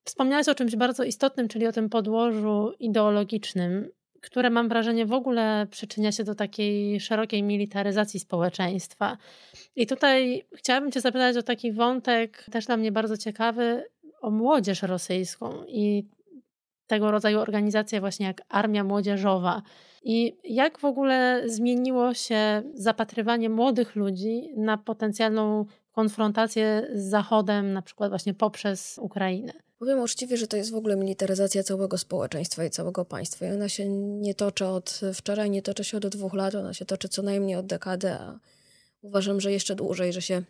Wspomniałeś 0.05 0.47
o 0.47 0.55
czymś 0.55 0.75
bardzo 0.75 1.03
istotnym, 1.03 1.47
czyli 1.47 1.67
o 1.67 1.71
tym 1.71 1.89
podłożu 1.89 2.71
ideologicznym, 2.79 3.89
które 4.21 4.49
mam 4.49 4.69
wrażenie 4.69 5.05
w 5.05 5.13
ogóle 5.13 5.67
przyczynia 5.71 6.11
się 6.11 6.23
do 6.23 6.35
takiej 6.35 6.99
szerokiej 6.99 7.43
militaryzacji 7.43 8.19
społeczeństwa. 8.19 9.17
I 9.75 9.87
tutaj 9.87 10.43
chciałabym 10.55 10.91
Cię 10.91 11.01
zapytać 11.01 11.37
o 11.37 11.43
taki 11.43 11.71
wątek, 11.71 12.45
też 12.51 12.65
dla 12.65 12.77
mnie 12.77 12.91
bardzo 12.91 13.17
ciekawy, 13.17 13.83
o 14.21 14.31
młodzież 14.31 14.81
rosyjską 14.81 15.63
i 15.67 16.07
tego 16.87 17.11
rodzaju 17.11 17.39
organizacje 17.39 17.99
właśnie 17.99 18.25
jak 18.25 18.41
Armia 18.49 18.83
Młodzieżowa. 18.83 19.61
I 20.03 20.37
jak 20.43 20.79
w 20.79 20.85
ogóle 20.85 21.43
zmieniło 21.45 22.13
się 22.13 22.63
zapatrywanie 22.73 23.49
młodych 23.49 23.95
ludzi 23.95 24.49
na 24.57 24.77
potencjalną 24.77 25.65
konfrontację 25.91 26.87
z 26.93 27.09
Zachodem, 27.09 27.73
na 27.73 27.81
przykład 27.81 28.09
właśnie 28.09 28.33
poprzez 28.33 28.99
Ukrainę? 29.01 29.53
Powiem 29.81 29.99
uczciwie, 29.99 30.37
że 30.37 30.47
to 30.47 30.57
jest 30.57 30.71
w 30.71 30.75
ogóle 30.75 30.95
militaryzacja 30.95 31.63
całego 31.63 31.97
społeczeństwa 31.97 32.65
i 32.65 32.69
całego 32.69 33.05
państwa. 33.05 33.45
I 33.45 33.51
ona 33.51 33.69
się 33.69 33.89
nie 33.89 34.35
toczy 34.35 34.65
od 34.65 35.01
wczoraj, 35.13 35.49
nie 35.49 35.61
toczy 35.61 35.83
się 35.83 35.97
od 35.97 36.07
dwóch 36.07 36.33
lat, 36.33 36.55
ona 36.55 36.73
się 36.73 36.85
toczy 36.85 37.09
co 37.09 37.21
najmniej 37.21 37.55
od 37.55 37.65
dekady, 37.65 38.11
a 38.11 38.39
uważam, 39.01 39.41
że 39.41 39.51
jeszcze 39.51 39.75
dłużej, 39.75 40.13
że 40.13 40.21
się 40.21 40.43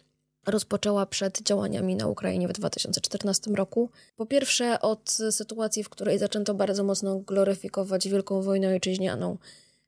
rozpoczęła 0.47 1.05
przed 1.05 1.41
działaniami 1.41 1.95
na 1.95 2.07
Ukrainie 2.07 2.47
w 2.47 2.51
2014 2.51 3.51
roku. 3.51 3.89
Po 4.15 4.25
pierwsze, 4.25 4.81
od 4.81 5.09
sytuacji, 5.31 5.83
w 5.83 5.89
której 5.89 6.19
zaczęto 6.19 6.53
bardzo 6.53 6.83
mocno 6.83 7.19
gloryfikować 7.19 8.07
Wielką 8.07 8.41
Wojnę 8.41 8.67
Ojczyźnianą, 8.67 9.37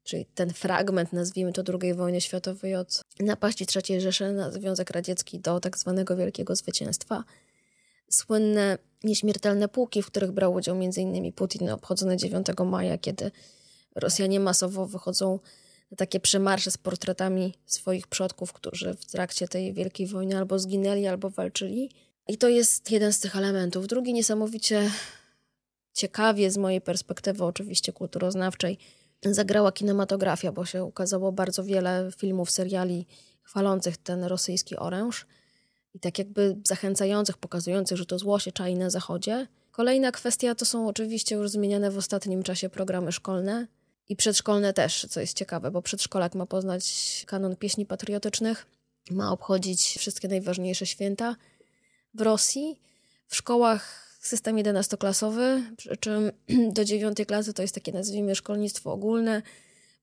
czyli 0.03 0.25
ten 0.25 0.53
fragment, 0.53 1.13
nazwijmy 1.13 1.53
to 1.53 1.63
II 1.81 1.93
wojny 1.93 2.21
światowej, 2.21 2.75
od 2.75 3.01
napaści 3.19 3.65
III 3.75 4.01
Rzeszy 4.01 4.31
na 4.31 4.51
Związek 4.51 4.89
Radziecki 4.89 5.39
do 5.39 5.59
tak 5.59 5.77
zwanego 5.77 6.15
Wielkiego 6.15 6.55
Zwycięstwa. 6.55 7.23
Słynne 8.09 8.77
nieśmiertelne 9.03 9.67
pułki, 9.67 10.01
w 10.01 10.07
których 10.07 10.31
brał 10.31 10.53
udział 10.53 10.75
m.in. 10.75 11.33
Putin, 11.33 11.69
obchodzone 11.69 12.17
9 12.17 12.47
maja, 12.65 12.97
kiedy 12.97 13.31
Rosjanie 13.95 14.39
masowo 14.39 14.85
wychodzą 14.85 15.39
takie 15.97 16.19
przemarsze 16.19 16.71
z 16.71 16.77
portretami 16.77 17.53
swoich 17.65 18.07
przodków, 18.07 18.53
którzy 18.53 18.93
w 18.93 19.05
trakcie 19.05 19.47
tej 19.47 19.73
wielkiej 19.73 20.07
wojny 20.07 20.37
albo 20.37 20.59
zginęli, 20.59 21.07
albo 21.07 21.29
walczyli. 21.29 21.91
I 22.27 22.37
to 22.37 22.49
jest 22.49 22.91
jeden 22.91 23.13
z 23.13 23.19
tych 23.19 23.35
elementów. 23.35 23.87
Drugi 23.87 24.13
niesamowicie 24.13 24.91
ciekawie 25.93 26.51
z 26.51 26.57
mojej 26.57 26.81
perspektywy, 26.81 27.43
oczywiście 27.43 27.93
kulturoznawczej, 27.93 28.77
zagrała 29.25 29.71
kinematografia, 29.71 30.51
bo 30.51 30.65
się 30.65 30.83
ukazało 30.83 31.31
bardzo 31.31 31.63
wiele 31.63 32.09
filmów, 32.17 32.51
seriali 32.51 33.05
chwalących 33.43 33.97
ten 33.97 34.23
rosyjski 34.23 34.75
oręż 34.75 35.25
i 35.93 35.99
tak 35.99 36.19
jakby 36.19 36.55
zachęcających, 36.63 37.37
pokazujących, 37.37 37.97
że 37.97 38.05
to 38.05 38.19
zło 38.19 38.39
się 38.39 38.51
czai 38.51 38.75
na 38.75 38.89
zachodzie. 38.89 39.47
Kolejna 39.71 40.11
kwestia 40.11 40.55
to 40.55 40.65
są 40.65 40.87
oczywiście 40.87 41.35
już 41.35 41.49
zmieniane 41.49 41.91
w 41.91 41.97
ostatnim 41.97 42.43
czasie 42.43 42.69
programy 42.69 43.11
szkolne. 43.11 43.67
I 44.09 44.15
przedszkolne 44.15 44.73
też, 44.73 45.05
co 45.09 45.19
jest 45.19 45.37
ciekawe, 45.37 45.71
bo 45.71 45.81
przedszkolak 45.81 46.35
ma 46.35 46.45
poznać 46.45 47.23
kanon 47.27 47.55
pieśni 47.55 47.85
patriotycznych, 47.85 48.65
ma 49.11 49.31
obchodzić 49.31 49.95
wszystkie 49.97 50.27
najważniejsze 50.27 50.85
święta 50.85 51.35
w 52.13 52.21
Rosji. 52.21 52.79
W 53.27 53.35
szkołach 53.35 54.03
system 54.19 54.55
11-klasowy, 54.55 55.61
przy 55.77 55.97
czym 55.97 56.31
do 56.75 56.85
9 56.85 57.17
klasy 57.27 57.53
to 57.53 57.61
jest 57.61 57.75
takie, 57.75 57.91
nazwijmy, 57.91 58.35
szkolnictwo 58.35 58.93
ogólne. 58.93 59.41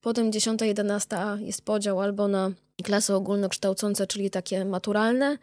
Potem 0.00 0.30
10-11 0.30 1.40
jest 1.40 1.62
podział 1.62 2.00
albo 2.00 2.28
na 2.28 2.50
klasy 2.82 3.14
ogólnokształcące, 3.14 4.06
czyli 4.06 4.30
takie 4.30 4.64
maturalne, 4.64 5.38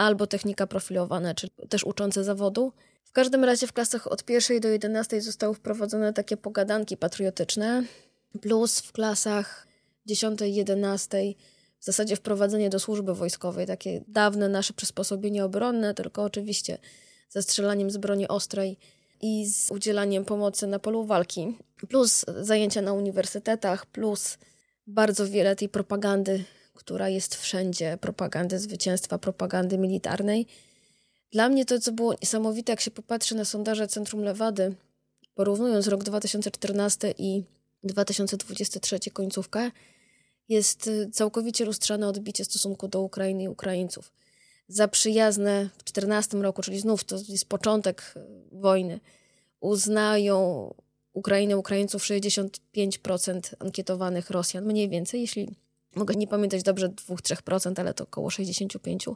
albo 0.00 0.26
technika 0.26 0.66
profilowana, 0.66 1.34
czyli 1.34 1.52
też 1.68 1.84
uczące 1.84 2.24
zawodu. 2.24 2.72
W 3.04 3.12
każdym 3.12 3.44
razie 3.44 3.66
w 3.66 3.72
klasach 3.72 4.12
od 4.12 4.24
pierwszej 4.24 4.60
do 4.60 4.68
jedenastej 4.68 5.20
zostały 5.20 5.54
wprowadzone 5.54 6.12
takie 6.12 6.36
pogadanki 6.36 6.96
patriotyczne, 6.96 7.82
plus 8.40 8.80
w 8.80 8.92
klasach 8.92 9.66
dziesiątej, 10.06 10.54
jedenastej 10.54 11.36
w 11.78 11.84
zasadzie 11.84 12.16
wprowadzenie 12.16 12.70
do 12.70 12.78
służby 12.78 13.14
wojskowej, 13.14 13.66
takie 13.66 14.04
dawne 14.08 14.48
nasze 14.48 14.72
przysposobienie 14.72 15.44
obronne, 15.44 15.94
tylko 15.94 16.22
oczywiście 16.22 16.78
ze 17.28 17.42
strzelaniem 17.42 17.90
z 17.90 17.96
broni 17.96 18.28
ostrej 18.28 18.78
i 19.20 19.46
z 19.46 19.70
udzielaniem 19.70 20.24
pomocy 20.24 20.66
na 20.66 20.78
polu 20.78 21.04
walki, 21.04 21.58
plus 21.88 22.24
zajęcia 22.40 22.82
na 22.82 22.92
uniwersytetach, 22.92 23.86
plus 23.86 24.38
bardzo 24.86 25.26
wiele 25.26 25.56
tej 25.56 25.68
propagandy, 25.68 26.44
która 26.80 27.08
jest 27.08 27.34
wszędzie, 27.34 27.98
propagandy 28.00 28.58
zwycięstwa, 28.58 29.18
propagandy 29.18 29.78
militarnej. 29.78 30.46
Dla 31.32 31.48
mnie 31.48 31.64
to, 31.64 31.80
co 31.80 31.92
było 31.92 32.14
niesamowite, 32.22 32.72
jak 32.72 32.80
się 32.80 32.90
popatrzy 32.90 33.34
na 33.34 33.44
sondaże 33.44 33.88
Centrum 33.88 34.22
Lewady, 34.22 34.74
porównując 35.34 35.86
rok 35.88 36.04
2014 36.04 37.14
i 37.18 37.42
2023 37.84 38.98
końcówkę, 39.12 39.70
jest 40.48 40.86
y, 40.86 41.10
całkowicie 41.12 41.64
lustrzane 41.64 42.08
odbicie 42.08 42.44
stosunku 42.44 42.88
do 42.88 43.02
Ukrainy 43.02 43.42
i 43.42 43.48
Ukraińców. 43.48 44.12
Za 44.68 44.88
przyjazne 44.88 45.64
w 45.64 45.84
2014 45.84 46.36
roku, 46.36 46.62
czyli 46.62 46.80
znów 46.80 47.04
to 47.04 47.16
jest 47.28 47.48
początek 47.48 48.14
y, 48.16 48.20
wojny, 48.52 49.00
uznają 49.60 50.74
Ukrainę, 51.12 51.56
Ukraińców 51.56 52.02
65% 52.02 53.54
ankietowanych 53.58 54.30
Rosjan, 54.30 54.64
mniej 54.64 54.88
więcej, 54.88 55.20
jeśli 55.20 55.48
mogę 55.94 56.14
nie 56.14 56.26
pamiętać 56.26 56.62
dobrze 56.62 56.88
2-3%, 56.88 57.80
ale 57.80 57.94
to 57.94 58.04
około 58.04 58.28
65%. 58.28 59.14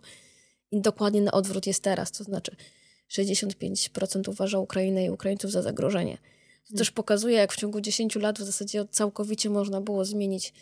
I 0.71 0.81
dokładnie 0.81 1.21
na 1.21 1.33
odwrót 1.33 1.67
jest 1.67 1.83
teraz, 1.83 2.11
to 2.11 2.25
znaczy 2.25 2.57
65% 3.11 4.29
uważa 4.29 4.59
Ukrainę 4.59 5.05
i 5.05 5.11
Ukraińców 5.11 5.51
za 5.51 5.63
zagrożenie. 5.63 6.19
To 6.71 6.77
też 6.77 6.91
pokazuje, 6.91 7.37
jak 7.37 7.53
w 7.53 7.57
ciągu 7.57 7.81
10 7.81 8.17
lat 8.17 8.39
w 8.39 8.43
zasadzie 8.43 8.85
całkowicie 8.91 9.51
można 9.51 9.81
było 9.81 10.05
zmienić 10.05 10.53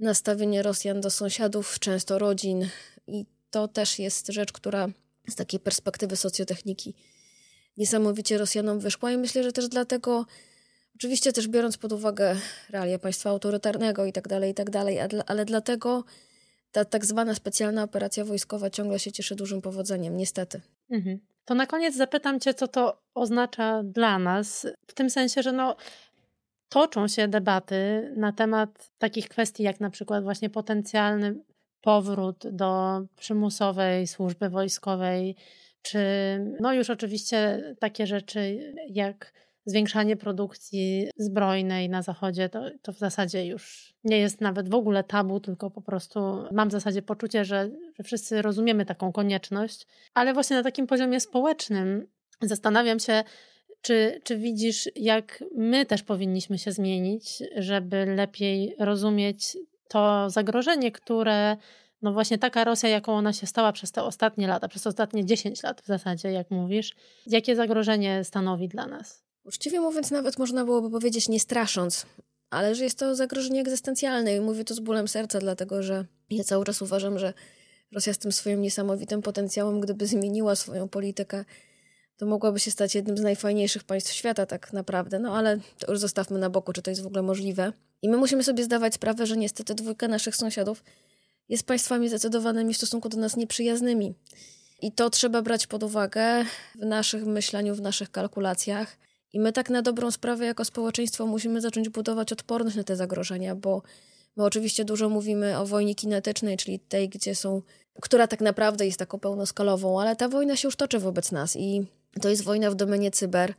nastawienie 0.00 0.62
Rosjan 0.62 1.00
do 1.00 1.10
sąsiadów, 1.10 1.78
często 1.78 2.18
rodzin. 2.18 2.68
I 3.06 3.26
to 3.50 3.68
też 3.68 3.98
jest 3.98 4.28
rzecz, 4.28 4.52
która 4.52 4.88
z 5.28 5.34
takiej 5.34 5.60
perspektywy 5.60 6.16
socjotechniki 6.16 6.94
niesamowicie 7.76 8.38
Rosjanom 8.38 8.80
wyszła. 8.80 9.12
I 9.12 9.18
myślę, 9.18 9.42
że 9.42 9.52
też 9.52 9.68
dlatego, 9.68 10.26
oczywiście 11.00 11.32
też 11.32 11.48
biorąc 11.48 11.76
pod 11.76 11.92
uwagę 11.92 12.36
realia 12.70 12.98
państwa 12.98 13.30
autorytarnego 13.30 14.06
i 14.06 14.12
tak 14.12 14.28
dalej, 14.28 14.50
i 14.50 14.54
tak 14.54 14.70
dalej, 14.70 14.98
ale 15.26 15.44
dlatego 15.44 16.04
ta 16.72 16.84
tak 16.84 17.04
zwana 17.04 17.34
specjalna 17.34 17.82
operacja 17.82 18.24
wojskowa 18.24 18.70
ciągle 18.70 18.98
się 18.98 19.12
cieszy 19.12 19.34
dużym 19.34 19.62
powodzeniem, 19.62 20.16
niestety. 20.16 20.60
Mhm. 20.90 21.20
To 21.44 21.54
na 21.54 21.66
koniec 21.66 21.96
zapytam 21.96 22.40
Cię, 22.40 22.54
co 22.54 22.68
to 22.68 23.02
oznacza 23.14 23.82
dla 23.82 24.18
nas, 24.18 24.66
w 24.86 24.94
tym 24.94 25.10
sensie, 25.10 25.42
że 25.42 25.52
no, 25.52 25.76
toczą 26.68 27.08
się 27.08 27.28
debaty 27.28 28.12
na 28.16 28.32
temat 28.32 28.90
takich 28.98 29.28
kwestii, 29.28 29.62
jak 29.62 29.80
na 29.80 29.90
przykład 29.90 30.24
właśnie 30.24 30.50
potencjalny 30.50 31.34
powrót 31.80 32.44
do 32.52 33.00
przymusowej 33.16 34.06
służby 34.06 34.48
wojskowej, 34.48 35.36
czy 35.82 35.98
no 36.60 36.72
już 36.72 36.90
oczywiście 36.90 37.62
takie 37.78 38.06
rzeczy 38.06 38.74
jak 38.88 39.32
zwiększanie 39.64 40.16
produkcji 40.16 41.08
zbrojnej 41.16 41.88
na 41.88 42.02
Zachodzie, 42.02 42.48
to, 42.48 42.62
to 42.82 42.92
w 42.92 42.98
zasadzie 42.98 43.46
już 43.46 43.94
nie 44.04 44.18
jest 44.18 44.40
nawet 44.40 44.68
w 44.68 44.74
ogóle 44.74 45.04
tabu, 45.04 45.40
tylko 45.40 45.70
po 45.70 45.82
prostu 45.82 46.20
mam 46.52 46.68
w 46.68 46.72
zasadzie 46.72 47.02
poczucie, 47.02 47.44
że, 47.44 47.70
że 47.94 48.04
wszyscy 48.04 48.42
rozumiemy 48.42 48.86
taką 48.86 49.12
konieczność. 49.12 49.86
Ale 50.14 50.34
właśnie 50.34 50.56
na 50.56 50.62
takim 50.62 50.86
poziomie 50.86 51.20
społecznym 51.20 52.06
zastanawiam 52.40 52.98
się, 52.98 53.24
czy, 53.82 54.20
czy 54.24 54.36
widzisz, 54.36 54.88
jak 54.96 55.44
my 55.56 55.86
też 55.86 56.02
powinniśmy 56.02 56.58
się 56.58 56.72
zmienić, 56.72 57.42
żeby 57.56 58.06
lepiej 58.06 58.74
rozumieć 58.78 59.56
to 59.88 60.30
zagrożenie, 60.30 60.92
które 60.92 61.56
no 62.02 62.12
właśnie 62.12 62.38
taka 62.38 62.64
Rosja, 62.64 62.88
jaką 62.88 63.12
ona 63.12 63.32
się 63.32 63.46
stała 63.46 63.72
przez 63.72 63.92
te 63.92 64.02
ostatnie 64.02 64.48
lata, 64.48 64.68
przez 64.68 64.86
ostatnie 64.86 65.24
10 65.24 65.62
lat 65.62 65.80
w 65.80 65.86
zasadzie, 65.86 66.32
jak 66.32 66.50
mówisz, 66.50 66.96
jakie 67.26 67.56
zagrożenie 67.56 68.24
stanowi 68.24 68.68
dla 68.68 68.86
nas? 68.86 69.29
Uczciwie 69.44 69.80
mówiąc, 69.80 70.10
nawet 70.10 70.38
można 70.38 70.64
byłoby 70.64 70.90
powiedzieć 70.90 71.28
nie 71.28 71.40
strasząc, 71.40 72.06
ale 72.50 72.74
że 72.74 72.84
jest 72.84 72.98
to 72.98 73.16
zagrożenie 73.16 73.60
egzystencjalne 73.60 74.36
i 74.36 74.40
mówię 74.40 74.64
to 74.64 74.74
z 74.74 74.80
bólem 74.80 75.08
serca, 75.08 75.38
dlatego 75.38 75.82
że 75.82 76.06
ja 76.30 76.44
cały 76.44 76.64
czas 76.64 76.82
uważam, 76.82 77.18
że 77.18 77.34
Rosja 77.92 78.14
z 78.14 78.18
tym 78.18 78.32
swoim 78.32 78.62
niesamowitym 78.62 79.22
potencjałem, 79.22 79.80
gdyby 79.80 80.06
zmieniła 80.06 80.56
swoją 80.56 80.88
politykę, 80.88 81.44
to 82.16 82.26
mogłaby 82.26 82.60
się 82.60 82.70
stać 82.70 82.94
jednym 82.94 83.18
z 83.18 83.20
najfajniejszych 83.20 83.84
państw 83.84 84.12
świata 84.12 84.46
tak 84.46 84.72
naprawdę, 84.72 85.18
no 85.18 85.36
ale 85.36 85.58
to 85.78 85.92
już 85.92 86.00
zostawmy 86.00 86.38
na 86.38 86.50
boku, 86.50 86.72
czy 86.72 86.82
to 86.82 86.90
jest 86.90 87.02
w 87.02 87.06
ogóle 87.06 87.22
możliwe. 87.22 87.72
I 88.02 88.08
my 88.08 88.16
musimy 88.16 88.44
sobie 88.44 88.64
zdawać 88.64 88.94
sprawę, 88.94 89.26
że 89.26 89.36
niestety 89.36 89.74
dwójka 89.74 90.08
naszych 90.08 90.36
sąsiadów 90.36 90.84
jest 91.48 91.66
państwami 91.66 92.08
zdecydowanymi 92.08 92.74
w 92.74 92.76
stosunku 92.76 93.08
do 93.08 93.16
nas 93.16 93.36
nieprzyjaznymi. 93.36 94.14
I 94.82 94.92
to 94.92 95.10
trzeba 95.10 95.42
brać 95.42 95.66
pod 95.66 95.82
uwagę 95.82 96.44
w 96.74 96.84
naszych 96.84 97.24
myśleniu, 97.26 97.74
w 97.74 97.80
naszych 97.80 98.10
kalkulacjach. 98.10 98.96
I 99.32 99.40
my 99.40 99.52
tak 99.52 99.70
na 99.70 99.82
dobrą 99.82 100.10
sprawę 100.10 100.46
jako 100.46 100.64
społeczeństwo 100.64 101.26
musimy 101.26 101.60
zacząć 101.60 101.88
budować 101.88 102.32
odporność 102.32 102.76
na 102.76 102.84
te 102.84 102.96
zagrożenia, 102.96 103.54
bo 103.54 103.82
my 104.36 104.44
oczywiście 104.44 104.84
dużo 104.84 105.08
mówimy 105.08 105.58
o 105.58 105.66
wojnie 105.66 105.94
kinetycznej, 105.94 106.56
czyli 106.56 106.78
tej, 106.78 107.08
gdzie 107.08 107.34
są, 107.34 107.62
która 108.00 108.26
tak 108.26 108.40
naprawdę 108.40 108.86
jest 108.86 108.98
taką 108.98 109.18
pełnoskalową, 109.18 110.00
ale 110.00 110.16
ta 110.16 110.28
wojna 110.28 110.56
się 110.56 110.68
już 110.68 110.76
toczy 110.76 110.98
wobec 110.98 111.32
nas 111.32 111.56
i 111.56 111.86
to 112.20 112.28
jest 112.28 112.44
wojna 112.44 112.70
w 112.70 112.74
domenie 112.74 113.10
cyber. 113.10 113.54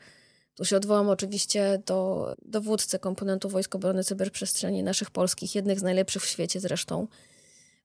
Tu 0.56 0.66
się 0.66 0.78
odwołam 0.78 1.10
oczywiście 1.10 1.82
do 1.86 2.28
dowódcy 2.46 3.00
komponentu 3.00 3.50
Wojsk 3.50 3.76
Obrony 3.76 4.04
Cyberprzestrzeni 4.04 4.84
naszych 4.84 5.12
polskich, 5.12 5.56
jednych 5.56 5.80
z 5.80 5.84
najlepszych 5.84 6.24
w 6.24 6.28
świecie 6.28 6.60
zresztą, 6.60 7.08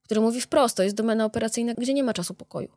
który 0.02 0.20
mówi 0.20 0.40
wprost, 0.40 0.76
to 0.76 0.82
jest 0.82 0.96
domena 0.96 1.24
operacyjna, 1.24 1.74
gdzie 1.74 1.94
nie 1.94 2.04
ma 2.04 2.12
czasu 2.12 2.34
pokoju. 2.34 2.68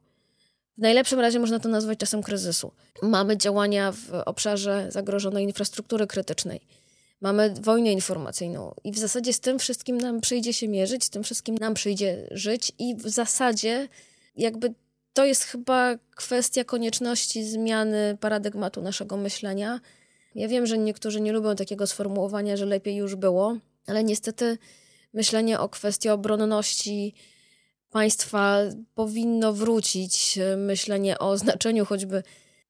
W 0.80 0.82
najlepszym 0.82 1.20
razie 1.20 1.40
można 1.40 1.60
to 1.60 1.70
nazwać 1.70 2.00
czasem 2.00 2.24
kryzysu. 2.24 2.72
Mamy 3.02 3.38
działania 3.38 3.92
w 3.92 4.14
obszarze 4.26 4.88
zagrożonej 4.92 5.44
infrastruktury 5.44 6.08
krytycznej. 6.08 6.62
Mamy 7.22 7.54
wojnę 7.62 7.92
informacyjną 7.92 8.76
i 8.84 8.92
w 8.92 8.98
zasadzie 8.98 9.34
z 9.34 9.40
tym 9.40 9.60
wszystkim 9.60 9.98
nam 9.98 10.22
przyjdzie 10.22 10.54
się 10.54 10.68
mierzyć, 10.68 11.04
z 11.06 11.10
tym 11.10 11.24
wszystkim 11.24 11.56
nam 11.58 11.74
przyjdzie 11.74 12.28
żyć 12.32 12.72
i 12.80 12.96
w 12.96 13.10
zasadzie 13.10 13.88
jakby 14.36 14.74
to 15.14 15.26
jest 15.26 15.44
chyba 15.44 15.96
kwestia 16.16 16.64
konieczności 16.64 17.44
zmiany 17.44 18.18
paradygmatu 18.20 18.82
naszego 18.82 19.18
myślenia. 19.18 19.80
Ja 20.36 20.48
wiem, 20.48 20.66
że 20.66 20.78
niektórzy 20.78 21.22
nie 21.22 21.32
lubią 21.32 21.56
takiego 21.56 21.88
sformułowania, 21.88 22.58
że 22.58 22.66
lepiej 22.66 22.96
już 22.96 23.16
było, 23.16 23.58
ale 23.88 24.04
niestety 24.04 24.58
myślenie 25.14 25.60
o 25.60 25.70
kwestii 25.70 26.10
obronności 26.10 27.14
państwa 27.90 28.60
powinno 28.96 29.54
wrócić. 29.54 30.40
Myślenie 30.58 31.20
o 31.20 31.38
znaczeniu 31.38 31.86
choćby 31.86 32.24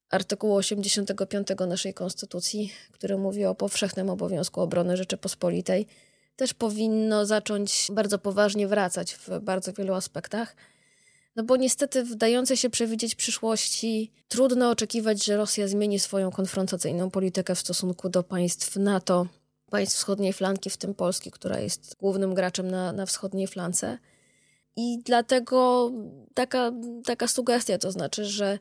artykułu 0.10 0.56
85 0.56 1.48
naszej 1.68 1.94
Konstytucji, 1.94 2.74
który 2.92 3.18
mówi 3.18 3.46
o 3.46 3.56
powszechnym 3.56 4.10
obowiązku 4.10 4.62
obrony 4.62 4.98
Rzeczypospolitej, 4.98 5.88
też 6.36 6.54
powinno 6.54 7.26
zacząć 7.26 7.88
bardzo 7.92 8.20
poważnie 8.20 8.68
wracać 8.68 9.14
w 9.16 9.40
bardzo 9.40 9.74
wielu 9.74 9.94
aspektach. 9.94 10.56
No 11.36 11.44
bo 11.44 11.58
niestety 11.58 12.04
w 12.04 12.16
dającej 12.16 12.58
się 12.58 12.70
przewidzieć 12.70 13.16
przyszłości 13.16 14.12
trudno 14.28 14.70
oczekiwać, 14.70 15.26
że 15.26 15.38
Rosja 15.38 15.68
zmieni 15.68 16.00
swoją 16.00 16.32
konfrontacyjną 16.32 17.10
politykę 17.10 17.56
w 17.56 17.60
stosunku 17.60 18.10
do 18.10 18.24
państw 18.24 18.76
NATO, 18.76 19.28
państw 19.70 19.96
wschodniej 19.96 20.34
flanki, 20.34 20.70
w 20.70 20.78
tym 20.78 20.94
Polski, 20.94 21.32
która 21.32 21.60
jest 21.60 21.96
głównym 22.00 22.34
graczem 22.34 22.72
na, 22.72 22.92
na 22.92 23.06
wschodniej 23.06 23.48
flance. 23.48 23.98
I 24.82 25.00
dlatego 25.06 25.92
taka, 26.34 26.72
taka 27.06 27.28
sugestia, 27.28 27.78
to 27.78 27.92
znaczy, 27.92 28.26
że 28.26 28.60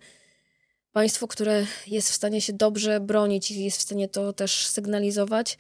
państwo, 0.93 1.29
które 1.29 1.67
jest 1.87 2.11
w 2.11 2.15
stanie 2.15 2.41
się 2.41 2.53
dobrze 2.53 3.01
bronić 3.01 3.51
i 3.51 3.65
jest 3.65 3.79
w 3.79 3.83
stanie 3.83 4.09
to 4.09 4.33
też 4.33 4.67
sygnalizować, 4.67 5.59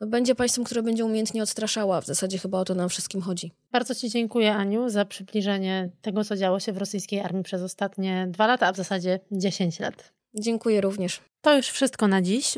no 0.00 0.06
będzie 0.06 0.34
państwem, 0.34 0.64
które 0.64 0.82
będzie 0.82 1.04
umiejętnie 1.04 1.42
odstraszała. 1.42 2.00
W 2.00 2.06
zasadzie 2.06 2.38
chyba 2.38 2.58
o 2.58 2.64
to 2.64 2.74
nam 2.74 2.88
wszystkim 2.88 3.20
chodzi. 3.20 3.52
Bardzo 3.72 3.94
Ci 3.94 4.10
dziękuję, 4.10 4.54
Aniu, 4.54 4.88
za 4.88 5.04
przybliżenie 5.04 5.90
tego, 6.02 6.24
co 6.24 6.36
działo 6.36 6.60
się 6.60 6.72
w 6.72 6.78
rosyjskiej 6.78 7.20
armii 7.20 7.44
przez 7.44 7.62
ostatnie 7.62 8.26
dwa 8.30 8.46
lata, 8.46 8.66
a 8.66 8.72
w 8.72 8.76
zasadzie 8.76 9.20
10 9.30 9.80
lat. 9.80 10.12
Dziękuję 10.34 10.80
również. 10.80 11.20
To 11.40 11.56
już 11.56 11.68
wszystko 11.68 12.08
na 12.08 12.22
dziś. 12.22 12.54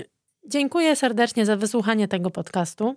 Dziękuję 0.49 0.97
serdecznie 0.97 1.47
za 1.47 1.57
wysłuchanie 1.57 2.09
tego 2.09 2.31
podcastu. 2.31 2.95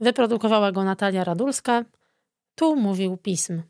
Wyprodukowała 0.00 0.72
go 0.72 0.84
Natalia 0.84 1.24
Radulska. 1.24 1.84
Tu 2.54 2.76
mówił 2.76 3.16
pism. 3.16 3.62